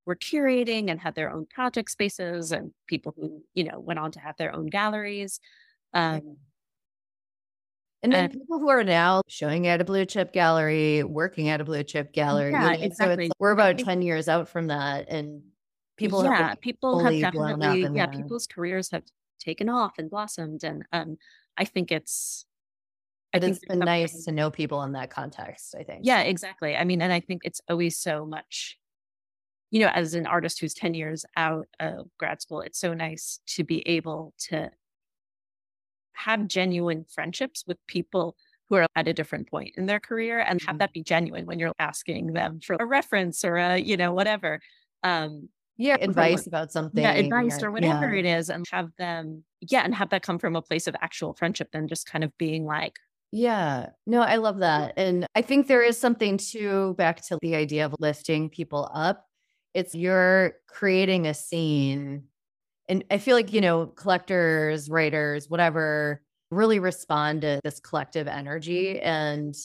[0.06, 4.12] were curating and had their own project spaces and people who, you know, went on
[4.12, 5.40] to have their own galleries.
[5.94, 6.38] Um,
[8.04, 11.62] and then and, people who are now showing at a blue chip gallery, working at
[11.62, 12.52] a blue chip gallery.
[12.52, 13.28] Yeah, exactly.
[13.28, 15.08] So we're about 10 years out from that.
[15.08, 15.44] And
[15.98, 18.12] people yeah, people have definitely, yeah, that.
[18.12, 19.04] people's careers have
[19.40, 20.64] taken off and blossomed.
[20.64, 21.18] And um,
[21.58, 22.46] I think it's,
[23.34, 26.02] I think it's been nice to know people in that context, I think.
[26.04, 26.76] Yeah, exactly.
[26.76, 28.78] I mean, and I think it's always so much,
[29.70, 33.40] you know, as an artist who's 10 years out of grad school, it's so nice
[33.48, 34.72] to be able to
[36.13, 38.36] have genuine friendships with people
[38.69, 40.78] who are at a different point in their career and have mm-hmm.
[40.78, 44.62] that be genuine when you're asking them for a reference or a, you know, whatever.
[45.04, 47.04] Um, yeah, advice about something.
[47.04, 48.19] Yeah, advice or, or whatever yeah.
[48.19, 51.34] it is, and have them, yeah, and have that come from a place of actual
[51.34, 52.93] friendship than just kind of being like,
[53.32, 54.93] yeah, no, I love that.
[54.97, 59.26] And I think there is something too back to the idea of lifting people up.
[59.74, 62.26] It's you're creating a scene
[62.92, 69.00] and I feel like, you know, collectors, writers, whatever, really respond to this collective energy.
[69.00, 69.56] And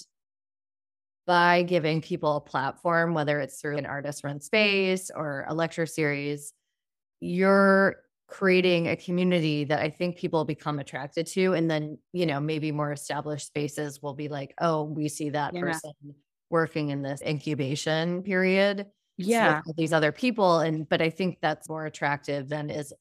[1.26, 5.86] by giving people a platform, whether it's through an artist run space or a lecture
[5.86, 6.52] series,
[7.18, 7.96] you're
[8.28, 11.54] creating a community that I think people become attracted to.
[11.54, 15.52] And then, you know, maybe more established spaces will be like, oh, we see that
[15.52, 15.62] yeah.
[15.62, 15.90] person
[16.48, 18.86] working in this incubation period.
[19.18, 19.62] Yeah.
[19.76, 20.60] these other people.
[20.60, 22.92] And, but I think that's more attractive than is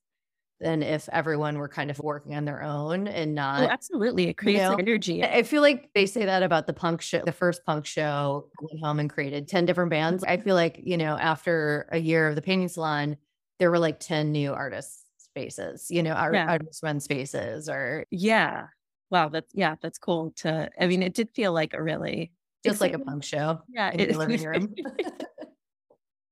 [0.60, 3.64] than if everyone were kind of working on their own and oh, not.
[3.64, 4.30] Oh, absolutely.
[4.30, 5.24] It creates you know, energy.
[5.24, 8.84] I feel like they say that about the punk show, the first punk show went
[8.84, 10.24] home and created 10 different bands.
[10.24, 13.18] I feel like, you know, after a year of the painting salon,
[13.60, 16.48] there were like 10 new artist spaces, you know, art, yeah.
[16.48, 18.06] artist run spaces or.
[18.10, 18.68] Yeah.
[19.12, 19.30] Wow.
[19.30, 22.32] That's, yeah, that's cool to, I mean, it did feel like a really.
[22.64, 23.62] Just like a punk show.
[23.68, 23.92] Yeah.
[23.94, 24.74] It, living room.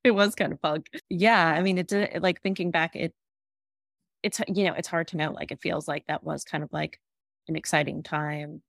[0.04, 0.88] it was kind of punk.
[1.10, 1.46] Yeah.
[1.46, 3.14] I mean, it did, like thinking back, it,
[4.24, 6.72] it's you know it's hard to know like it feels like that was kind of
[6.72, 7.00] like
[7.48, 8.62] an exciting time.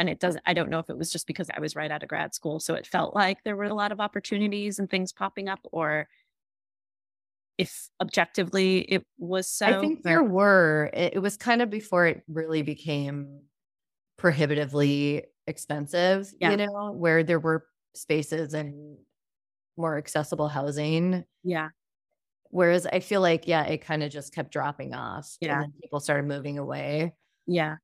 [0.00, 2.04] And it doesn't i don't know if it was just because i was right out
[2.04, 5.12] of grad school so it felt like there were a lot of opportunities and things
[5.12, 6.06] popping up or
[7.58, 12.22] if objectively it was so i think there were it, was kind of before it
[12.28, 13.40] really became
[14.18, 16.52] prohibitively expensive yeah.
[16.52, 18.98] you know where there were spaces and
[19.76, 21.24] more accessible housing.
[21.44, 21.68] Yeah
[22.50, 25.36] Whereas I feel like, yeah, it kind of just kept dropping off.
[25.40, 25.64] Yeah.
[25.82, 27.14] People started moving away.
[27.46, 27.76] Yeah.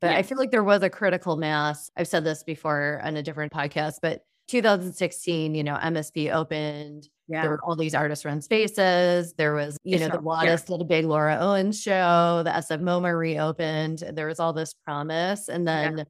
[0.00, 0.18] But yeah.
[0.18, 1.90] I feel like there was a critical mass.
[1.96, 7.08] I've said this before on a different podcast, but 2016, you know, MSP opened.
[7.26, 7.42] Yeah.
[7.42, 9.34] There were all these artist run spaces.
[9.34, 10.76] There was, you know, the Wattis yeah.
[10.76, 12.42] did a big Laura Owens show.
[12.44, 14.02] The SF MoMA reopened.
[14.12, 15.48] There was all this promise.
[15.48, 16.04] And then yeah.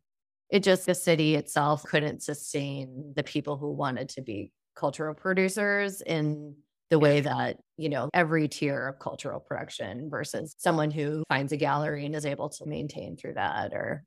[0.50, 6.00] it just, the city itself couldn't sustain the people who wanted to be cultural producers
[6.02, 6.54] in
[6.90, 11.56] the way that, you know, every tier of cultural production versus someone who finds a
[11.56, 14.04] gallery and is able to maintain through that or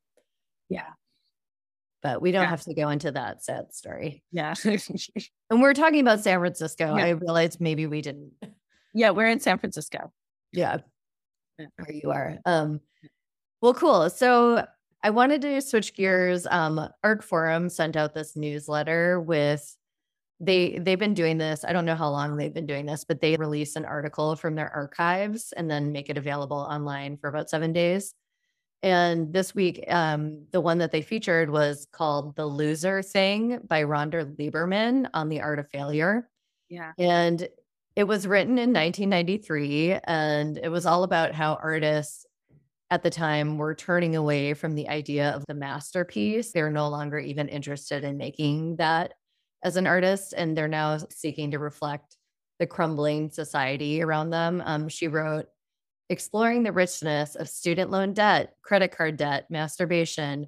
[0.70, 0.88] yeah.
[2.02, 2.50] But we don't yeah.
[2.50, 4.24] have to go into that sad story.
[4.32, 4.56] Yeah.
[4.64, 6.96] and we're talking about San Francisco.
[6.96, 7.06] Yeah.
[7.06, 8.32] I realized maybe we didn't.
[8.94, 10.12] Yeah, we're in San Francisco.
[10.52, 10.78] Yeah.
[11.58, 12.40] Where you are.
[12.46, 12.82] Um
[13.62, 14.10] well, cool.
[14.10, 14.66] So
[15.04, 16.48] I wanted to switch gears.
[16.50, 19.76] Um, Artforum sent out this newsletter with
[20.42, 23.22] they they've been doing this i don't know how long they've been doing this but
[23.22, 27.50] they release an article from their archives and then make it available online for about
[27.50, 28.14] seven days.
[28.84, 33.84] And this week um, the one that they featured was called the loser thing by
[33.84, 36.28] rhonda lieberman on the art of failure.
[36.70, 36.94] Yeah.
[36.98, 37.48] And
[37.96, 42.26] it was written in 1993 and it was all about how artists
[42.90, 46.52] at the time were turning away from the idea of the masterpiece.
[46.52, 49.14] They're no longer even interested in making that
[49.64, 52.18] as an artist, and they're now seeking to reflect
[52.60, 54.62] the crumbling society around them.
[54.66, 55.48] Um, she wrote,
[56.10, 60.48] Exploring the richness of student loan debt, credit card debt, masturbation,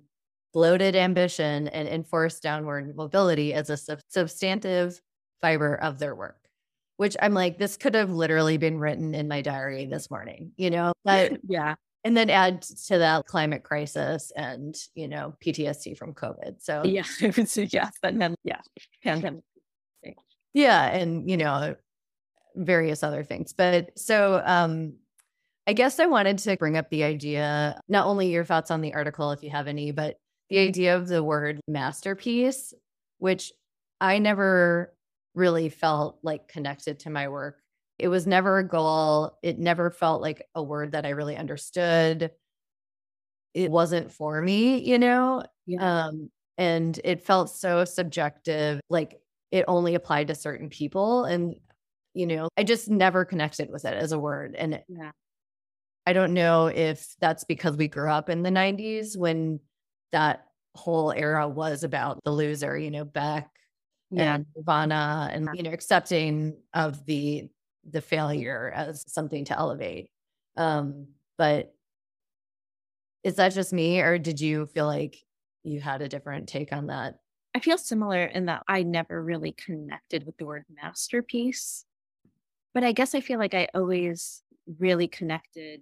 [0.54, 5.00] bloated ambition, and enforced downward mobility as a sub- substantive
[5.42, 6.38] fiber of their work.
[6.98, 10.70] Which I'm like, this could have literally been written in my diary this morning, you
[10.70, 10.92] know?
[11.06, 16.62] But yeah, and then add to that climate crisis and you know PTSD from COVID.
[16.62, 17.04] So yeah,
[17.56, 18.62] yeah, but then yeah,
[19.04, 19.44] pandemic.
[20.54, 21.76] Yeah, and you know
[22.56, 23.54] various other things.
[23.54, 24.94] But so um
[25.66, 28.94] I guess I wanted to bring up the idea, not only your thoughts on the
[28.94, 30.18] article if you have any, but
[30.50, 32.74] the idea of the word masterpiece,
[33.20, 33.54] which
[34.02, 34.94] I never
[35.34, 37.63] really felt like connected to my work.
[38.00, 39.38] It was never a goal.
[39.44, 42.32] It never felt like a word that I really understood.
[43.54, 45.44] It wasn't for me, you know?
[45.66, 46.06] Yeah.
[46.08, 49.20] Um, and it felt so subjective, like
[49.52, 51.26] it only applied to certain people.
[51.26, 51.56] And,
[52.14, 54.56] you know, I just never connected with it as a word.
[54.56, 55.12] And yeah.
[56.06, 59.60] I don't know if that's because we grew up in the 90s when
[60.12, 63.50] that whole era was about the loser, you know, Beck
[64.12, 64.36] yeah.
[64.36, 67.50] and Nirvana and you know, accepting of the
[67.90, 70.10] the failure as something to elevate.
[70.56, 71.74] Um, but
[73.24, 75.18] is that just me or did you feel like
[75.64, 77.16] you had a different take on that?
[77.56, 81.86] I feel similar in that I never really connected with the word masterpiece.
[82.74, 84.42] But I guess I feel like I always
[84.80, 85.82] really connected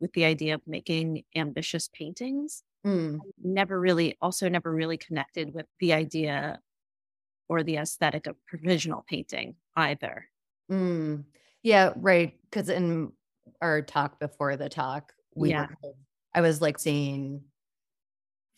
[0.00, 2.62] with the idea of making ambitious paintings.
[2.84, 3.18] Mm.
[3.42, 6.58] Never really, also never really connected with the idea
[7.48, 10.26] or the aesthetic of provisional painting either.
[10.70, 11.24] Mm.
[11.62, 12.34] Yeah, right.
[12.44, 13.12] Because in
[13.60, 15.66] our talk before the talk, we yeah.
[15.82, 15.92] were,
[16.34, 17.42] I was like seeing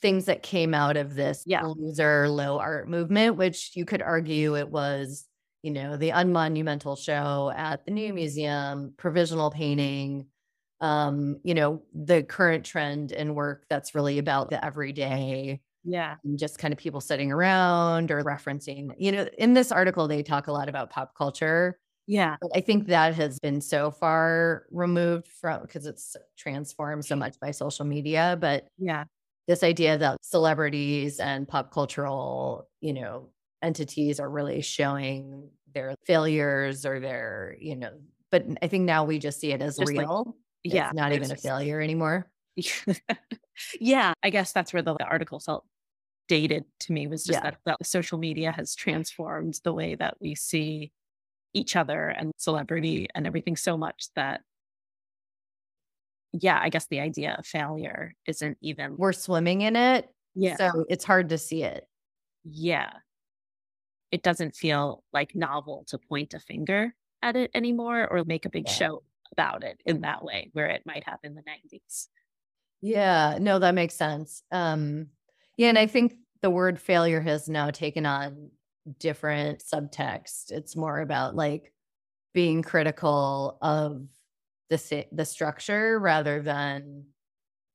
[0.02, 1.62] things that came out of this yeah.
[1.62, 5.26] loser low art movement, which you could argue it was,
[5.62, 10.26] you know, the unmonumental show at the New Museum, provisional painting,
[10.80, 15.60] um, you know, the current trend in work that's really about the everyday.
[15.82, 16.16] Yeah.
[16.36, 20.46] just kind of people sitting around or referencing, you know, in this article, they talk
[20.46, 21.78] a lot about pop culture.
[22.10, 22.38] Yeah.
[22.40, 27.38] But I think that has been so far removed from because it's transformed so much
[27.38, 28.36] by social media.
[28.40, 29.04] But yeah,
[29.46, 33.28] this idea that celebrities and pop cultural, you know,
[33.62, 37.92] entities are really showing their failures or their, you know,
[38.32, 40.24] but I think now we just see it as just real.
[40.26, 40.34] Like,
[40.74, 40.86] yeah.
[40.86, 42.28] It's not even a failure anymore.
[43.80, 44.14] yeah.
[44.24, 45.64] I guess that's where the article felt
[46.26, 47.50] dated to me was just yeah.
[47.50, 50.90] that, that social media has transformed the way that we see
[51.52, 54.42] each other and celebrity and everything so much that
[56.32, 60.08] yeah, I guess the idea of failure isn't even we're swimming in it.
[60.34, 60.56] Yeah.
[60.56, 61.86] So it's hard to see it.
[62.44, 62.90] Yeah.
[64.12, 68.50] It doesn't feel like novel to point a finger at it anymore or make a
[68.50, 68.72] big yeah.
[68.72, 72.08] show about it in that way where it might have in the 90s.
[72.80, 74.42] Yeah, no, that makes sense.
[74.50, 75.08] Um,
[75.56, 78.50] yeah, and I think the word failure has now taken on
[78.98, 80.50] different subtext.
[80.50, 81.72] It's more about like
[82.32, 84.06] being critical of
[84.68, 87.06] the the structure rather than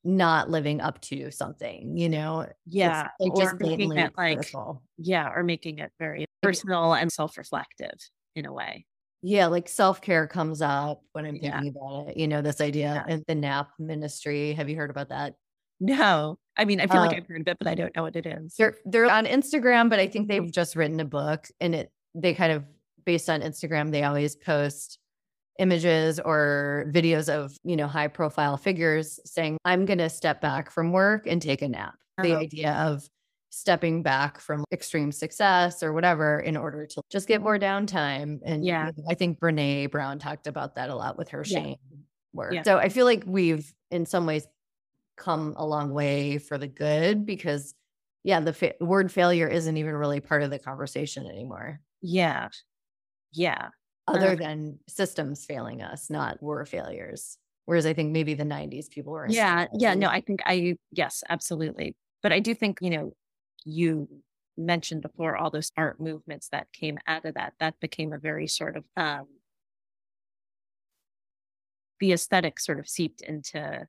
[0.06, 2.48] not living up to something, you know?
[2.66, 3.10] Yeah.
[3.20, 4.84] Like or making it like, critical.
[4.98, 7.98] yeah, or making it very personal and self reflective
[8.36, 8.86] in a way.
[9.24, 11.88] Yeah, like self care comes up when I'm thinking yeah.
[11.88, 12.18] about it.
[12.18, 13.14] You know, this idea yeah.
[13.16, 14.54] in the NAP ministry.
[14.54, 15.34] Have you heard about that?
[15.80, 16.38] No.
[16.58, 18.16] I mean, I feel uh, like I've heard of it, but I don't know what
[18.16, 18.56] it is.
[18.58, 22.34] They're they're on Instagram, but I think they've just written a book and it they
[22.34, 22.64] kind of
[23.06, 25.00] based on Instagram, they always post
[25.60, 30.72] images or videos of, you know, high profile figures saying, I'm going to step back
[30.72, 31.94] from work and take a nap.
[32.18, 32.28] Uh-huh.
[32.28, 33.08] The idea of
[33.52, 38.40] stepping back from extreme success or whatever in order to just get more downtime.
[38.44, 41.98] And yeah, I think Brene Brown talked about that a lot with her shame yeah.
[42.34, 42.54] work.
[42.54, 42.64] Yeah.
[42.64, 44.46] So I feel like we've in some ways
[45.18, 47.74] come a long way for the good because
[48.24, 51.80] yeah, the fa- word failure isn't even really part of the conversation anymore.
[52.02, 52.50] Yeah.
[53.32, 53.70] Yeah.
[54.08, 57.38] Other uh, than systems failing us, not we're failures.
[57.66, 59.28] Whereas I think maybe the 90s people were.
[59.30, 59.68] Yeah.
[59.74, 59.94] Yeah.
[59.94, 61.96] No, I think I, yes, absolutely.
[62.24, 63.14] But I do think, you know,
[63.64, 64.08] you
[64.58, 68.48] mentioned before all those art movements that came out of that that became a very
[68.48, 69.28] sort of um
[72.00, 73.88] the aesthetic sort of seeped into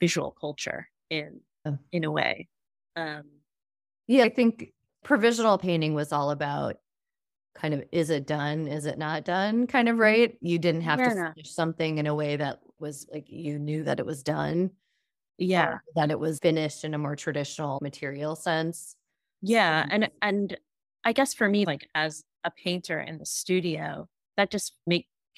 [0.00, 1.78] visual culture in oh.
[1.92, 2.48] in a way.
[2.96, 3.24] Um
[4.06, 4.72] yeah i think
[5.04, 6.76] provisional painting was all about
[7.54, 10.36] kind of is it done is it not done kind of right?
[10.40, 13.98] You didn't have to finish something in a way that was like you knew that
[13.98, 14.70] it was done
[15.38, 15.78] yeah.
[15.94, 18.96] that it was finished in a more traditional material sense.
[19.40, 19.86] Yeah.
[19.88, 20.56] And and
[21.04, 24.74] I guess for me, like as a painter in the studio, that just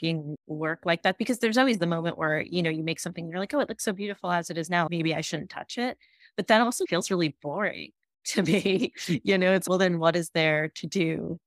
[0.03, 3.29] making work like that because there's always the moment where, you know, you make something
[3.29, 4.89] you're like, oh, it looks so beautiful as it is now.
[4.91, 5.99] Maybe I shouldn't touch it.
[6.37, 7.91] But that also feels really boring
[8.27, 8.93] to me.
[9.07, 11.39] you know, it's well then what is there to do?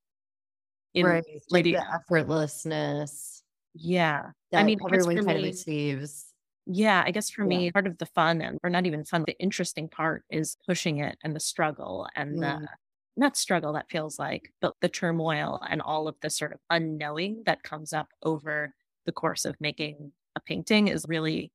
[0.94, 1.24] In right.
[1.50, 3.42] Like the effortlessness.
[3.74, 4.30] Yeah.
[4.52, 6.26] I mean everyone kind me, of achieves.
[6.66, 7.48] Yeah, I guess for yeah.
[7.48, 10.98] me, part of the fun and or not even fun, the interesting part is pushing
[10.98, 12.40] it and the struggle and mm.
[12.40, 12.68] the
[13.16, 17.42] not struggle that feels like, but the turmoil and all of the sort of unknowing
[17.46, 18.74] that comes up over
[19.06, 21.52] the course of making a painting is really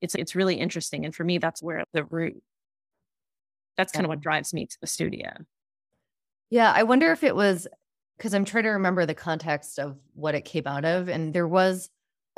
[0.00, 1.04] it's it's really interesting.
[1.04, 2.40] And for me, that's where the root
[3.76, 5.30] that's kind of what drives me to the studio.
[6.50, 6.72] Yeah.
[6.74, 7.68] I wonder if it was
[8.16, 11.08] because I'm trying to remember the context of what it came out of.
[11.08, 11.88] And there was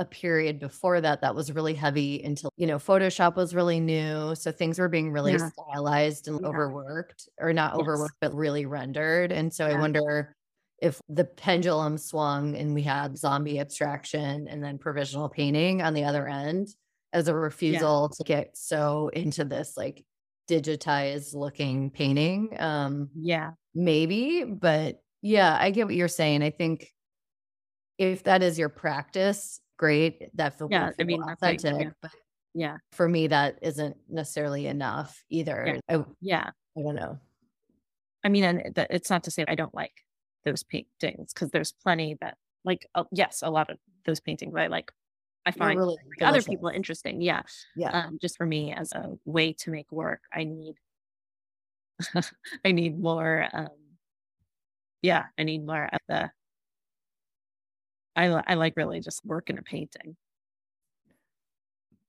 [0.01, 4.35] a period before that that was really heavy until, you know, Photoshop was really new.
[4.35, 5.39] So things were being really Yeah.
[5.39, 6.47] stylized and Yeah.
[6.47, 7.77] overworked, or not Yes.
[7.77, 9.33] overworked, but really rendered.
[9.33, 10.35] And so I wonder
[10.83, 16.05] if the pendulum swung and we had zombie abstraction and then provisional painting on the
[16.05, 16.69] other end
[17.13, 20.05] as a refusal to get so into this like
[20.49, 22.57] digitized looking painting.
[22.61, 23.55] Um, Yeah.
[23.75, 26.43] maybe, but yeah, I get what you're saying.
[26.43, 26.89] I think
[27.99, 30.29] if that is your practice, great.
[30.37, 31.75] That feel, Yeah, I mean, authentic.
[31.81, 31.91] yeah.
[32.03, 32.13] But
[32.53, 32.77] Yeah.
[32.93, 35.81] for me, that isn't necessarily enough either.
[35.89, 36.51] I, Yeah.
[36.77, 37.19] I don't know.
[38.23, 40.05] I mean, and it's not to say I don't like
[40.45, 44.67] those paintings because there's plenty that like uh, yes, a lot of those paintings I
[44.67, 44.93] like.
[45.47, 47.23] I find really other people interesting.
[47.23, 47.43] Yeah.
[47.75, 47.91] Yeah.
[47.91, 50.75] Um, just for me as a way to make work, I need
[52.65, 53.69] I need more um
[55.01, 56.31] yeah, I need more of the
[58.21, 60.17] I I like really just work in a painting.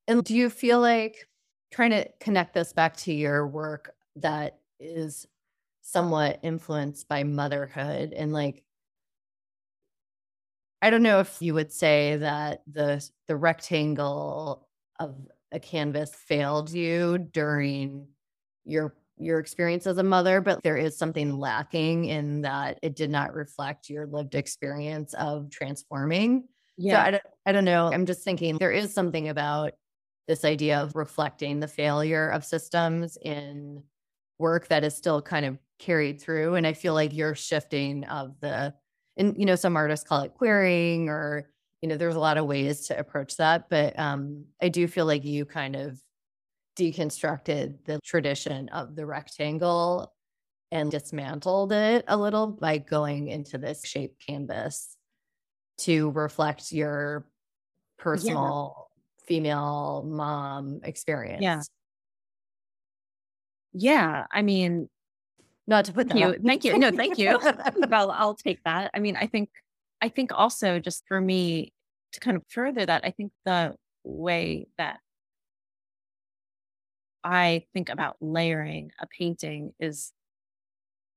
[0.08, 1.28] And do you feel like
[1.72, 5.28] trying to connect this back to your work that is
[5.82, 8.64] somewhat influenced by motherhood and like
[10.82, 14.68] I don't know if you would say that the the rectangle
[15.00, 15.16] of
[15.52, 18.08] a canvas failed you during
[18.66, 23.10] your your experience as a mother, but there is something lacking in that it did
[23.10, 26.46] not reflect your lived experience of transforming.
[26.98, 27.92] So I don't, I don't know.
[27.92, 29.74] I'm just thinking there is something about
[30.28, 33.84] this idea of reflecting the failure of systems in
[34.40, 36.56] work that is still kind of carried through.
[36.56, 38.74] And I feel like you're shifting of the,
[39.18, 41.52] and you know, some artists call it queering or,
[41.82, 43.70] you know, there's a lot of ways to approach that.
[43.70, 46.00] But um, I do feel like you kind of
[46.78, 50.14] deconstructed the tradition of the rectangle
[50.72, 54.96] and dismantled it a little by going into this shape canvas
[55.80, 57.26] to reflect your
[57.98, 58.90] personal
[59.26, 61.42] female mom experience.
[61.42, 61.62] Yeah.
[63.74, 64.26] Yeah.
[64.32, 64.90] I mean,
[65.68, 66.42] Not to put that Thank you.
[66.44, 66.78] Thank you.
[66.78, 67.40] No, thank you.
[67.90, 68.92] well, I'll take that.
[68.94, 69.50] I mean, I think,
[70.02, 71.74] I think also just for me
[72.14, 75.00] to kind of further that, I think the way that
[77.24, 80.14] I think about layering a painting is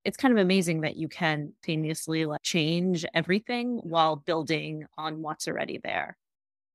[0.04, 5.48] it's kind of amazing that you can simultaneously like change everything while building on what's
[5.48, 6.16] already there.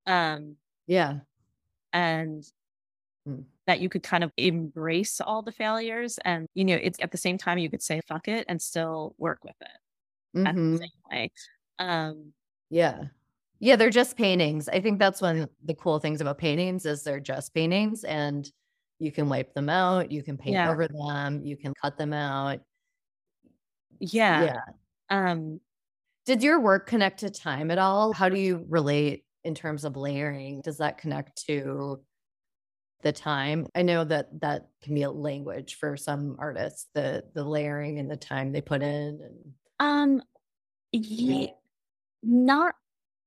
[0.08, 0.58] Um,
[0.88, 1.20] yeah.
[1.94, 2.44] and
[3.28, 3.46] Mm.
[3.68, 7.18] that you could kind of embrace all the failures and you know it's at the
[7.18, 9.68] same time you could say fuck it and still work with it
[10.72, 11.32] the same way
[11.80, 12.34] um
[12.70, 13.06] Yeah.
[13.60, 14.70] Yeah, they're just paintings.
[14.70, 18.50] I think that's one of the cool things about paintings is they're just paintings and
[19.00, 20.70] you can wipe them out, you can paint Yeah.
[20.72, 22.60] over them, you can cut them out.
[24.00, 24.62] yeah, yeah.
[25.10, 25.60] um
[26.26, 28.14] Did your work connect to time at all?
[28.14, 30.62] How do you relate in terms of layering?
[30.62, 32.02] Does that connect to
[33.02, 33.68] the time?
[33.76, 38.10] I know that that can be a language for some artists, the the layering and
[38.12, 40.22] the time they put in and um
[40.91, 41.47] yeah,
[42.24, 42.76] not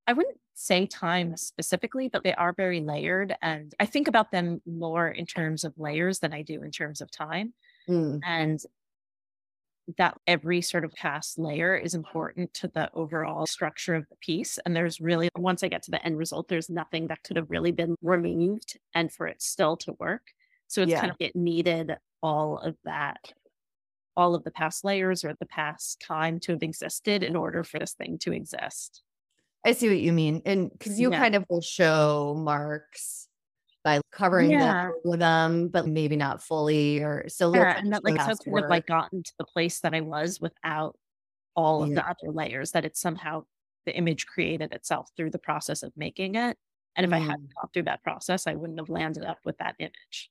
[0.06, 4.61] i wouldn't say time specifically but they are very layered and i think about them
[4.66, 7.55] more in terms of layers than i do in terms of time
[7.88, 8.64] Mm, and
[9.98, 14.59] that every sort of past layer is important to the overall structure of the piece.
[14.59, 17.50] And there's really, once I get to the end result, there's nothing that could have
[17.50, 20.32] really been removed and for it still to work.
[20.68, 21.00] So it's Yeah.
[21.00, 23.32] kind of, it needed all of that,
[24.16, 27.78] all of the past layers or the past time to have existed in order for
[27.80, 29.03] this thing to exist.
[29.64, 30.42] I see what you mean.
[30.44, 31.18] And because you Yeah.
[31.18, 33.28] kind of will show marks
[33.84, 34.58] by covering Yeah.
[34.86, 38.60] them with them, but maybe not fully or so Yeah, and that like past could
[38.60, 40.96] have like gotten to the place that I was without
[41.56, 41.96] all of Yeah.
[41.96, 43.44] the other layers that it's somehow
[43.84, 46.56] the image created itself through the process of making it.
[46.94, 47.54] And if I hadn't Mm.
[47.54, 50.30] gone through that process, I wouldn't have landed up with that image.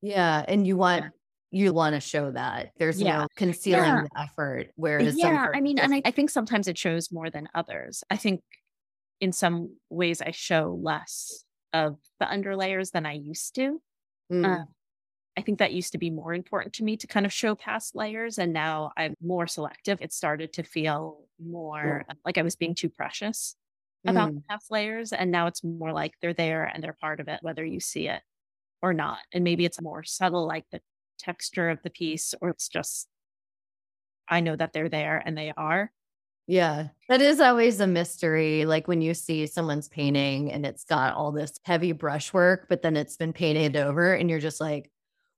[0.00, 0.44] Yeah.
[0.48, 1.06] And you want
[1.54, 2.72] you want to show that.
[2.78, 3.18] There's Yeah.
[3.22, 4.02] no concealing Yeah.
[4.10, 4.70] the effort.
[4.76, 8.02] Whereas some yeah, I mean, and I, I think sometimes it shows more than others.
[8.08, 8.42] I think
[9.22, 13.80] in some ways I show less of the underlayers than I used to.
[14.30, 14.64] Mm, uh,
[15.36, 17.94] I think that used to be more important to me to kind of show past
[17.94, 18.38] layers.
[18.38, 19.98] And now I'm more selective.
[20.00, 23.54] It started to feel more like I was being too precious
[24.04, 24.42] about mm.
[24.50, 25.12] past layers.
[25.12, 28.08] And now it's more like they're there and they're part of it, whether you see
[28.08, 28.22] it
[28.82, 29.18] or not.
[29.32, 30.80] And maybe it's more subtle, like the
[31.20, 33.06] texture of the piece, or it's just,
[34.28, 35.92] I know that they're there and they are.
[36.52, 38.66] Yeah, that is always a mystery.
[38.66, 42.94] Like when you see someone's painting and it's got all this heavy brushwork, but then
[42.94, 44.90] it's been painted over, and you're just like,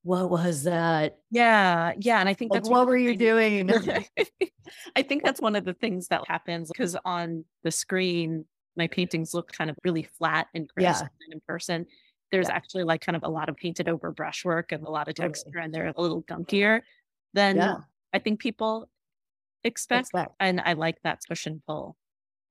[0.02, 1.18] what was that?
[1.30, 1.92] Yeah.
[2.00, 2.18] Yeah.
[2.18, 3.70] And I think Like, that's what were you doing?
[4.96, 8.44] I think that's one of the things that happens because on the screen,
[8.76, 11.08] my paintings look kind of really flat and crisp Yeah.
[11.26, 11.86] and in person.
[12.32, 12.56] There's Yeah.
[12.56, 15.58] actually like kind of a lot of painted over brushwork and a lot of texture,
[15.58, 16.80] and they're a little gunkier
[17.34, 17.76] than Yeah.
[18.12, 18.88] I think people
[19.64, 20.06] expect.
[20.06, 20.32] Expect.
[20.40, 21.96] And I like that push and pull.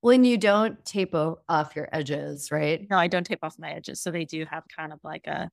[0.02, 2.86] When you don't tape off your edges, right?
[2.90, 5.50] No, I don't tape off my edges, so they do have kind of like a,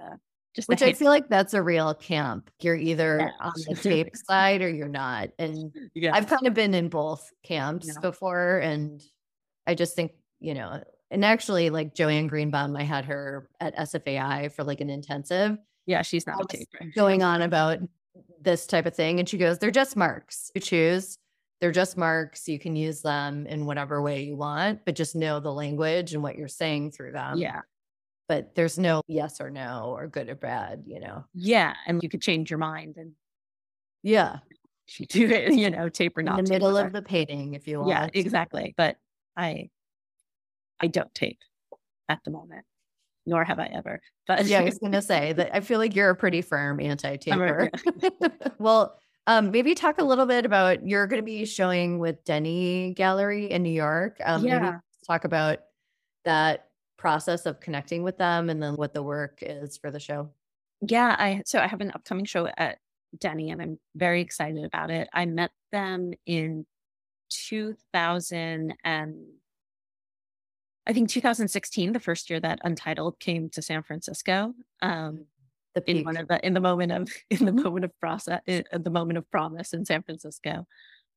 [0.00, 0.16] uh,
[0.54, 2.50] just Which I feel like that's a real camp.
[2.60, 3.30] You're either Yeah.
[3.46, 5.30] on the tape side or you're not.
[5.38, 6.12] And yeah.
[6.14, 8.00] I've kind of been in both camps Yeah.
[8.00, 8.58] before.
[8.58, 9.00] And
[9.66, 14.52] I just think, you know, and actually, like Joanne Greenbaum, I had her at SFAI
[14.52, 17.78] for like an intensive yeah, she's not a going on about
[18.40, 19.18] this type of thing.
[19.18, 20.50] And she goes, they're just marks.
[20.54, 21.16] You choose.
[21.60, 22.48] They're just marks.
[22.48, 26.22] You can use them in whatever way you want, but just know the language and
[26.22, 27.36] what you're saying through them.
[27.38, 27.60] yeah,
[28.28, 31.24] But there's no yes or no or good or bad, you know?
[31.34, 33.12] yeah, and you could change your mind and
[34.02, 34.38] Yeah.
[34.98, 37.68] you do it, you know, tape or not In the middle of the painting, if
[37.68, 37.90] you want.
[37.90, 38.96] yeah exactly but
[39.36, 39.68] i
[40.80, 41.38] i don't tape
[42.08, 42.64] at the moment
[43.30, 46.10] nor have i ever but yeah, I was gonna say that I feel like you're
[46.10, 47.70] a pretty firm anti-taper.
[48.58, 53.50] Well, um, maybe talk a little bit about you're gonna be showing with Denny Gallery
[53.50, 54.18] in New York.
[54.24, 54.78] Um, maybe Yeah.
[55.06, 55.58] talk about
[56.24, 56.68] that
[56.98, 60.30] process of connecting with them and then what the work is for the show.
[60.82, 62.78] yeah i so i have an upcoming show at
[63.18, 66.66] denny and i'm very excited about it i met them in
[67.30, 69.16] 2000 and
[70.86, 75.26] i think 2016 the first year that untitled came to san francisco um
[75.74, 78.64] The in one of the in the moment of in the moment of process in
[78.72, 80.66] the moment of promise in San Francisco.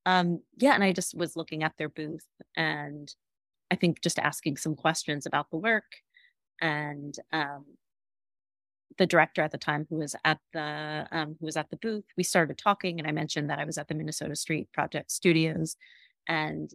[0.06, 3.12] Um, yeah, and I just was looking at their booth and
[3.70, 5.90] I think just asking some questions about the work
[6.60, 7.64] and um,
[8.98, 12.04] the director at the time who was at the um, who was at the booth.
[12.16, 15.76] We started talking, and I mentioned that I was at the Minnesota Street Project Studios,
[16.28, 16.70] and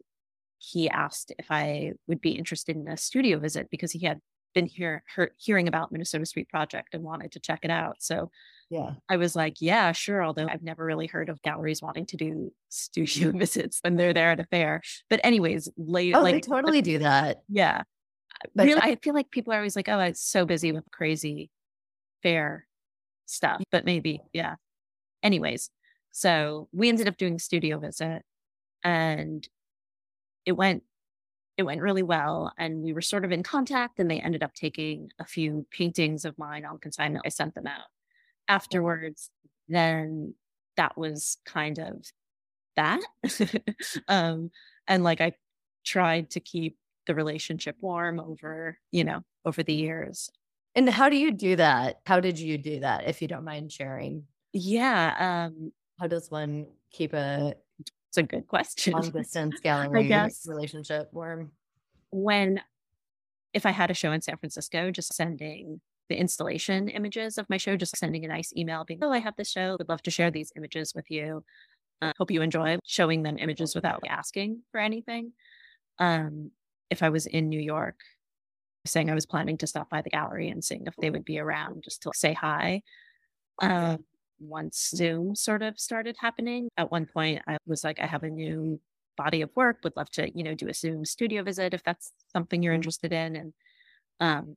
[0.60, 4.20] he asked if I would be interested in a studio visit because he had
[4.54, 7.98] been here heard, hearing about Minnesota Street Project and wanted to check it out.
[8.00, 8.30] So
[8.70, 8.92] yeah.
[9.08, 10.24] I was like, yeah, sure.
[10.24, 14.32] Although I've never really heard of galleries wanting to do studio visits when they're there
[14.32, 14.82] at a fair.
[15.10, 17.38] But anyways, late, Oh, like they totally do that.
[17.48, 17.84] yeah.
[18.56, 21.50] But really, I feel like people are always like, oh, it's so busy with crazy
[22.24, 22.66] fair
[23.26, 23.62] stuff.
[23.72, 24.56] But maybe, yeah.
[25.22, 25.70] Anyways,
[26.12, 28.24] so we ended up doing a studio visit
[28.84, 29.48] and
[30.46, 30.84] it went
[31.58, 34.54] it went really well and we were sort of in contact and they ended up
[34.54, 37.26] taking a few paintings of mine on consignment.
[37.26, 37.88] I sent them out.
[38.48, 39.32] Afterwards,
[39.70, 40.36] then
[40.78, 42.06] that was kind of
[42.76, 43.02] that.
[44.08, 44.52] um
[44.88, 45.34] and like I
[45.86, 46.78] tried to keep
[47.08, 50.30] the relationship warm over, you know, over the years.
[50.76, 52.02] And how do you do that?
[52.06, 54.28] How did you do that, if you don't mind sharing?
[54.54, 57.56] Yeah, um How does one keep a
[58.10, 58.94] it's a good question.
[58.94, 60.46] long distance gallery guess.
[60.48, 61.52] relationship warm?
[62.12, 62.62] when
[63.54, 67.58] if I had a show in San Francisco, just sending the installation images of my
[67.58, 69.76] show, just sending a nice email being, oh, I have this show.
[69.78, 71.44] Would love to share these images with you.
[72.02, 75.34] Uh, hope you enjoy showing them images without asking for anything.
[75.98, 76.52] Um,
[76.90, 78.00] if I was in New York,
[78.86, 81.40] saying I was planning to stop by the gallery and seeing if they would be
[81.40, 82.82] around just to say hi.
[83.62, 83.98] Uh,
[84.40, 88.30] once Zoom sort of started happening, at one point I was like, I have a
[88.30, 88.80] new
[89.18, 92.12] body of work, would love to, you know, do a Zoom studio visit if that's
[92.32, 93.36] something you're interested in.
[93.36, 93.54] And
[94.20, 94.56] um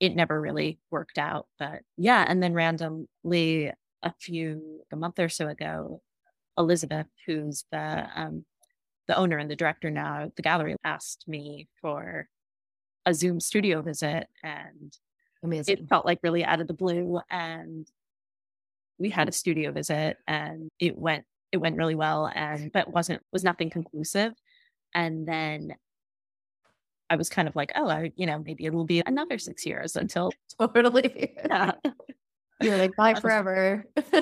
[0.00, 1.46] it never really worked out.
[1.58, 3.72] But yeah, and then randomly
[4.02, 6.02] a few a month or so ago,
[6.58, 8.44] Elizabeth, who's the um
[9.08, 12.28] the owner and the director now at the gallery, asked me for
[13.06, 14.96] a Zoom studio visit and
[15.42, 15.78] Amazing.
[15.78, 17.86] it felt like really out of the blue and
[18.98, 23.22] we had a studio visit and it went it went really well and but wasn't
[23.32, 24.32] was nothing conclusive
[24.94, 25.74] and then
[27.10, 29.64] i was kind of like oh I, you know maybe it will be another six
[29.64, 31.34] years until totally.
[31.44, 31.72] yeah,
[32.60, 33.84] You're like, bye forever.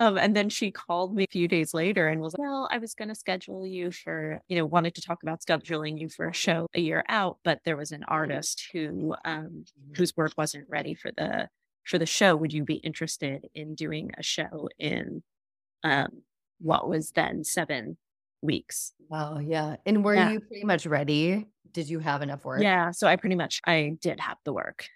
[0.00, 2.78] um and then she called me a few days later and was like well i
[2.78, 6.28] was going to schedule you for you know wanted to talk about scheduling you for
[6.28, 9.64] a show a year out but there was an artist who um
[9.96, 11.48] whose work wasn't ready for the
[11.90, 15.22] for the show would you be interested in doing a show in
[15.84, 16.22] um
[16.60, 17.96] what was then seven
[18.42, 19.38] weeks Wow.
[19.40, 19.76] Yeah.
[19.86, 20.30] And were Yeah.
[20.30, 21.46] you pretty much ready?
[21.72, 22.62] Did you have enough work?
[22.62, 24.86] yeah so i pretty much i did have the work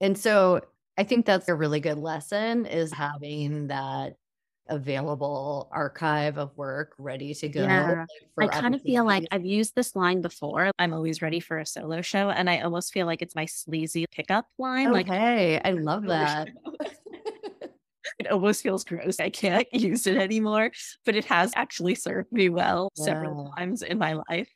[0.00, 0.60] And so
[0.98, 4.14] I think that's a really good lesson is having that
[4.68, 7.62] available archive of work ready to go.
[7.62, 8.04] Yeah.
[8.36, 9.24] like, I kind of feel like.
[9.30, 10.70] I've used this line before.
[10.78, 12.30] I'm always ready for a solo show.
[12.30, 14.92] And I almost feel like it's my sleazy pickup line.
[14.92, 16.48] Like, hey, I love that.
[18.18, 19.20] it almost feels gross.
[19.20, 20.70] I can't use it anymore,
[21.04, 23.04] but it has actually served me well yeah.
[23.04, 24.48] several times in my life.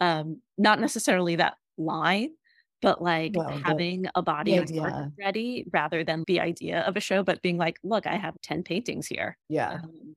[0.00, 2.30] Um, not necessarily that line,
[2.84, 7.00] but like well, having a body of work ready rather than the idea of a
[7.00, 9.36] show, but being like, look, I have 10 paintings here.
[9.48, 9.80] Yeah.
[9.82, 10.14] Um,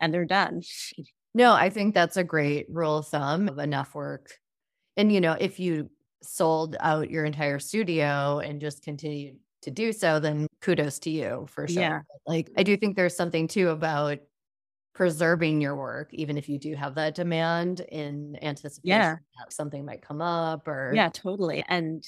[0.00, 0.62] and they're done.
[1.34, 4.38] No, I think that's a great rule of thumb of enough work.
[4.96, 5.90] And, you know, if you
[6.22, 11.46] sold out your entire studio and just continued to do so, then kudos to you
[11.48, 11.82] for sure.
[11.82, 12.00] Yeah.
[12.26, 14.18] Like, I do think there's something too about
[14.94, 19.16] preserving your work, even if you do have that demand in anticipation yeah.
[19.38, 20.92] that something might come up or.
[20.94, 21.64] Yeah, totally.
[21.68, 22.04] And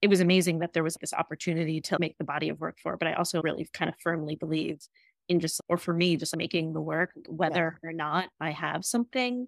[0.00, 2.96] it was amazing that there was this opportunity to make the body of work for,
[2.96, 4.88] but I also really kind of firmly believed
[5.28, 7.88] in just, or for me, just making the work, whether yeah.
[7.88, 9.46] or not I have something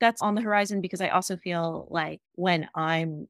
[0.00, 3.26] that's on the horizon, because I also feel like when I'm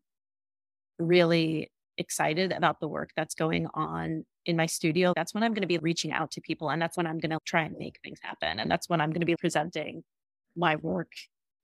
[0.98, 5.62] really excited about the work that's going on in my studio, that's when I'm going
[5.62, 8.00] to be reaching out to people and that's when I'm going to try and make
[8.02, 8.58] things happen.
[8.58, 10.02] And that's when I'm going to be presenting
[10.56, 11.12] my work.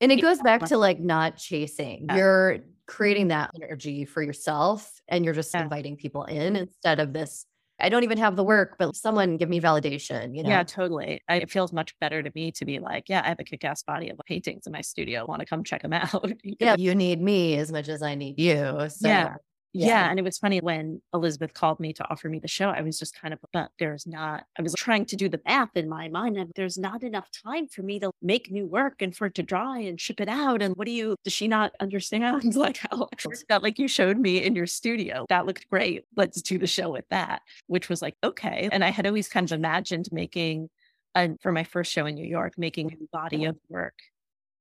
[0.00, 2.06] And it goes back to like not chasing.
[2.08, 2.16] Yeah.
[2.16, 5.62] You're creating that energy for yourself and you're just yeah.
[5.62, 7.46] inviting people in instead of this
[7.80, 10.48] I don't even have the work, but someone give me validation, you know?
[10.48, 11.20] Yeah, totally.
[11.28, 13.64] I, it feels much better to me to be like, yeah, I have a kick
[13.64, 15.26] ass body of paintings in my studio.
[15.26, 16.30] Want to come check them out?
[16.44, 18.88] yeah, you need me as much as I need you.
[18.88, 19.08] So.
[19.08, 19.34] Yeah.
[19.74, 19.86] Yeah.
[19.88, 20.10] yeah.
[20.10, 22.96] And it was funny when Elizabeth called me to offer me the show, I was
[22.96, 26.08] just kind of, but there's not, I was trying to do the math in my
[26.08, 29.34] mind and there's not enough time for me to make new work and for it
[29.34, 30.62] to dry and ship it out.
[30.62, 32.54] And what do you, does she not understand?
[32.64, 33.08] Like, how
[33.48, 35.26] that like you showed me in your studio.
[35.28, 36.04] That looked great.
[36.16, 38.68] Let's do the show with that, which was like, okay.
[38.70, 40.70] And I had always kind of imagined making,
[41.14, 43.94] and for my first show in New York, making a body of work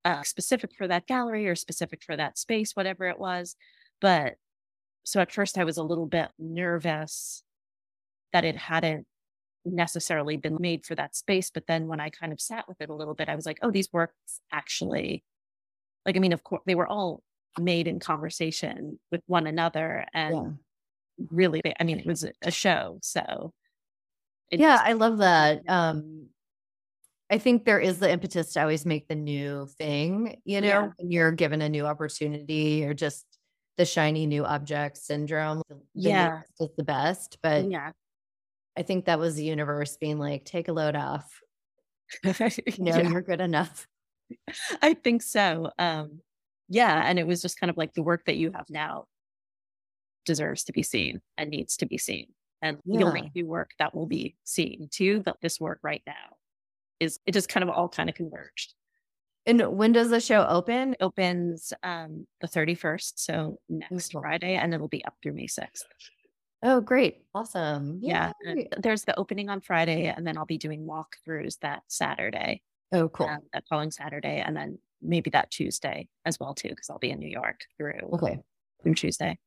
[0.06, 3.56] uh, specific for that gallery or specific for that space, whatever it was.
[4.02, 4.36] But
[5.04, 7.44] so at first I was a little bit nervous
[8.32, 9.06] that it hadn't
[9.66, 11.50] necessarily been made for that space.
[11.50, 13.60] But then when I kind of sat with it a little bit, I was like,
[13.62, 15.24] oh, these works actually,
[16.06, 17.22] like, I mean, of course, they were all
[17.60, 20.06] made in conversation with one another.
[20.14, 21.26] And yeah.
[21.32, 23.00] really, they, I mean, it was a show.
[23.02, 23.54] So,
[24.52, 25.62] yeah, I love that.
[25.68, 26.28] Um,
[27.30, 30.90] I think there is the impetus to always make the new thing, you know, yeah.
[30.98, 33.26] when you're given a new opportunity or just
[33.78, 35.62] the shiny new object syndrome.
[35.94, 36.42] yeah.
[36.60, 37.38] Is the best.
[37.42, 37.92] But yeah.
[38.78, 41.42] I think that was the universe being like, take a load off.
[42.24, 42.34] no,
[42.78, 43.02] yeah.
[43.02, 43.88] you're good enough.
[44.82, 45.72] I think so.
[45.78, 46.22] Um,
[46.70, 47.04] yeah.
[47.06, 49.06] And it was just kind of like the work that you have now
[50.26, 52.28] deserves to be seen and needs to be seen.
[52.62, 53.00] And yeah.
[53.00, 55.22] you'll make new work that will be seen too.
[55.24, 56.38] But this work right now
[57.00, 58.74] is it just kind of all kind of converged.
[59.46, 60.94] And when does the show open?
[60.94, 65.84] It opens um, the 31st, so next Friday, and it'll be up through May 6th.
[66.62, 67.24] Oh, great.
[67.36, 68.00] Awesome.
[68.02, 68.32] Yeah.
[68.78, 72.62] There's the opening on Friday, and then I'll be doing walkthroughs that Saturday.
[72.94, 73.28] Oh, cool.
[73.28, 77.12] Um, that following Saturday, and then maybe that Tuesday as well, too, because I'll be
[77.12, 78.40] in New York through, okay.
[78.82, 79.38] through Tuesday.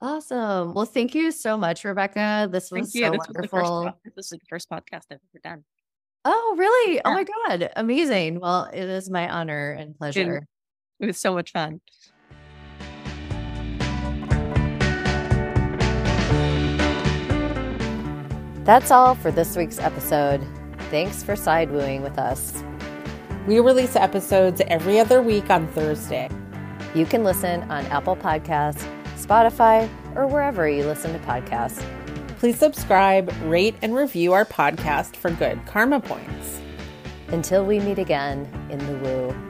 [0.00, 0.74] Awesome.
[0.74, 2.48] Well, thank you so much, Rebekah.
[2.50, 3.84] This was so this wonderful.
[3.84, 5.64] Was this is the first podcast I've ever done.
[6.24, 7.00] Oh, really?
[7.04, 7.70] Oh my God.
[7.76, 8.40] Amazing.
[8.40, 10.46] Well, it is my honor and pleasure.
[11.00, 11.80] It was so much fun.
[18.64, 20.42] That's all for this week's episode.
[20.90, 22.64] Thanks for side wooing with us.
[23.46, 26.30] We release episodes every other week on Thursday.
[26.94, 31.84] You can listen on Apple Podcasts, Spotify, or wherever you listen to podcasts.
[32.44, 36.60] Please subscribe, rate, and review our podcast for good karma points.
[37.28, 39.43] Until we meet again in the woo.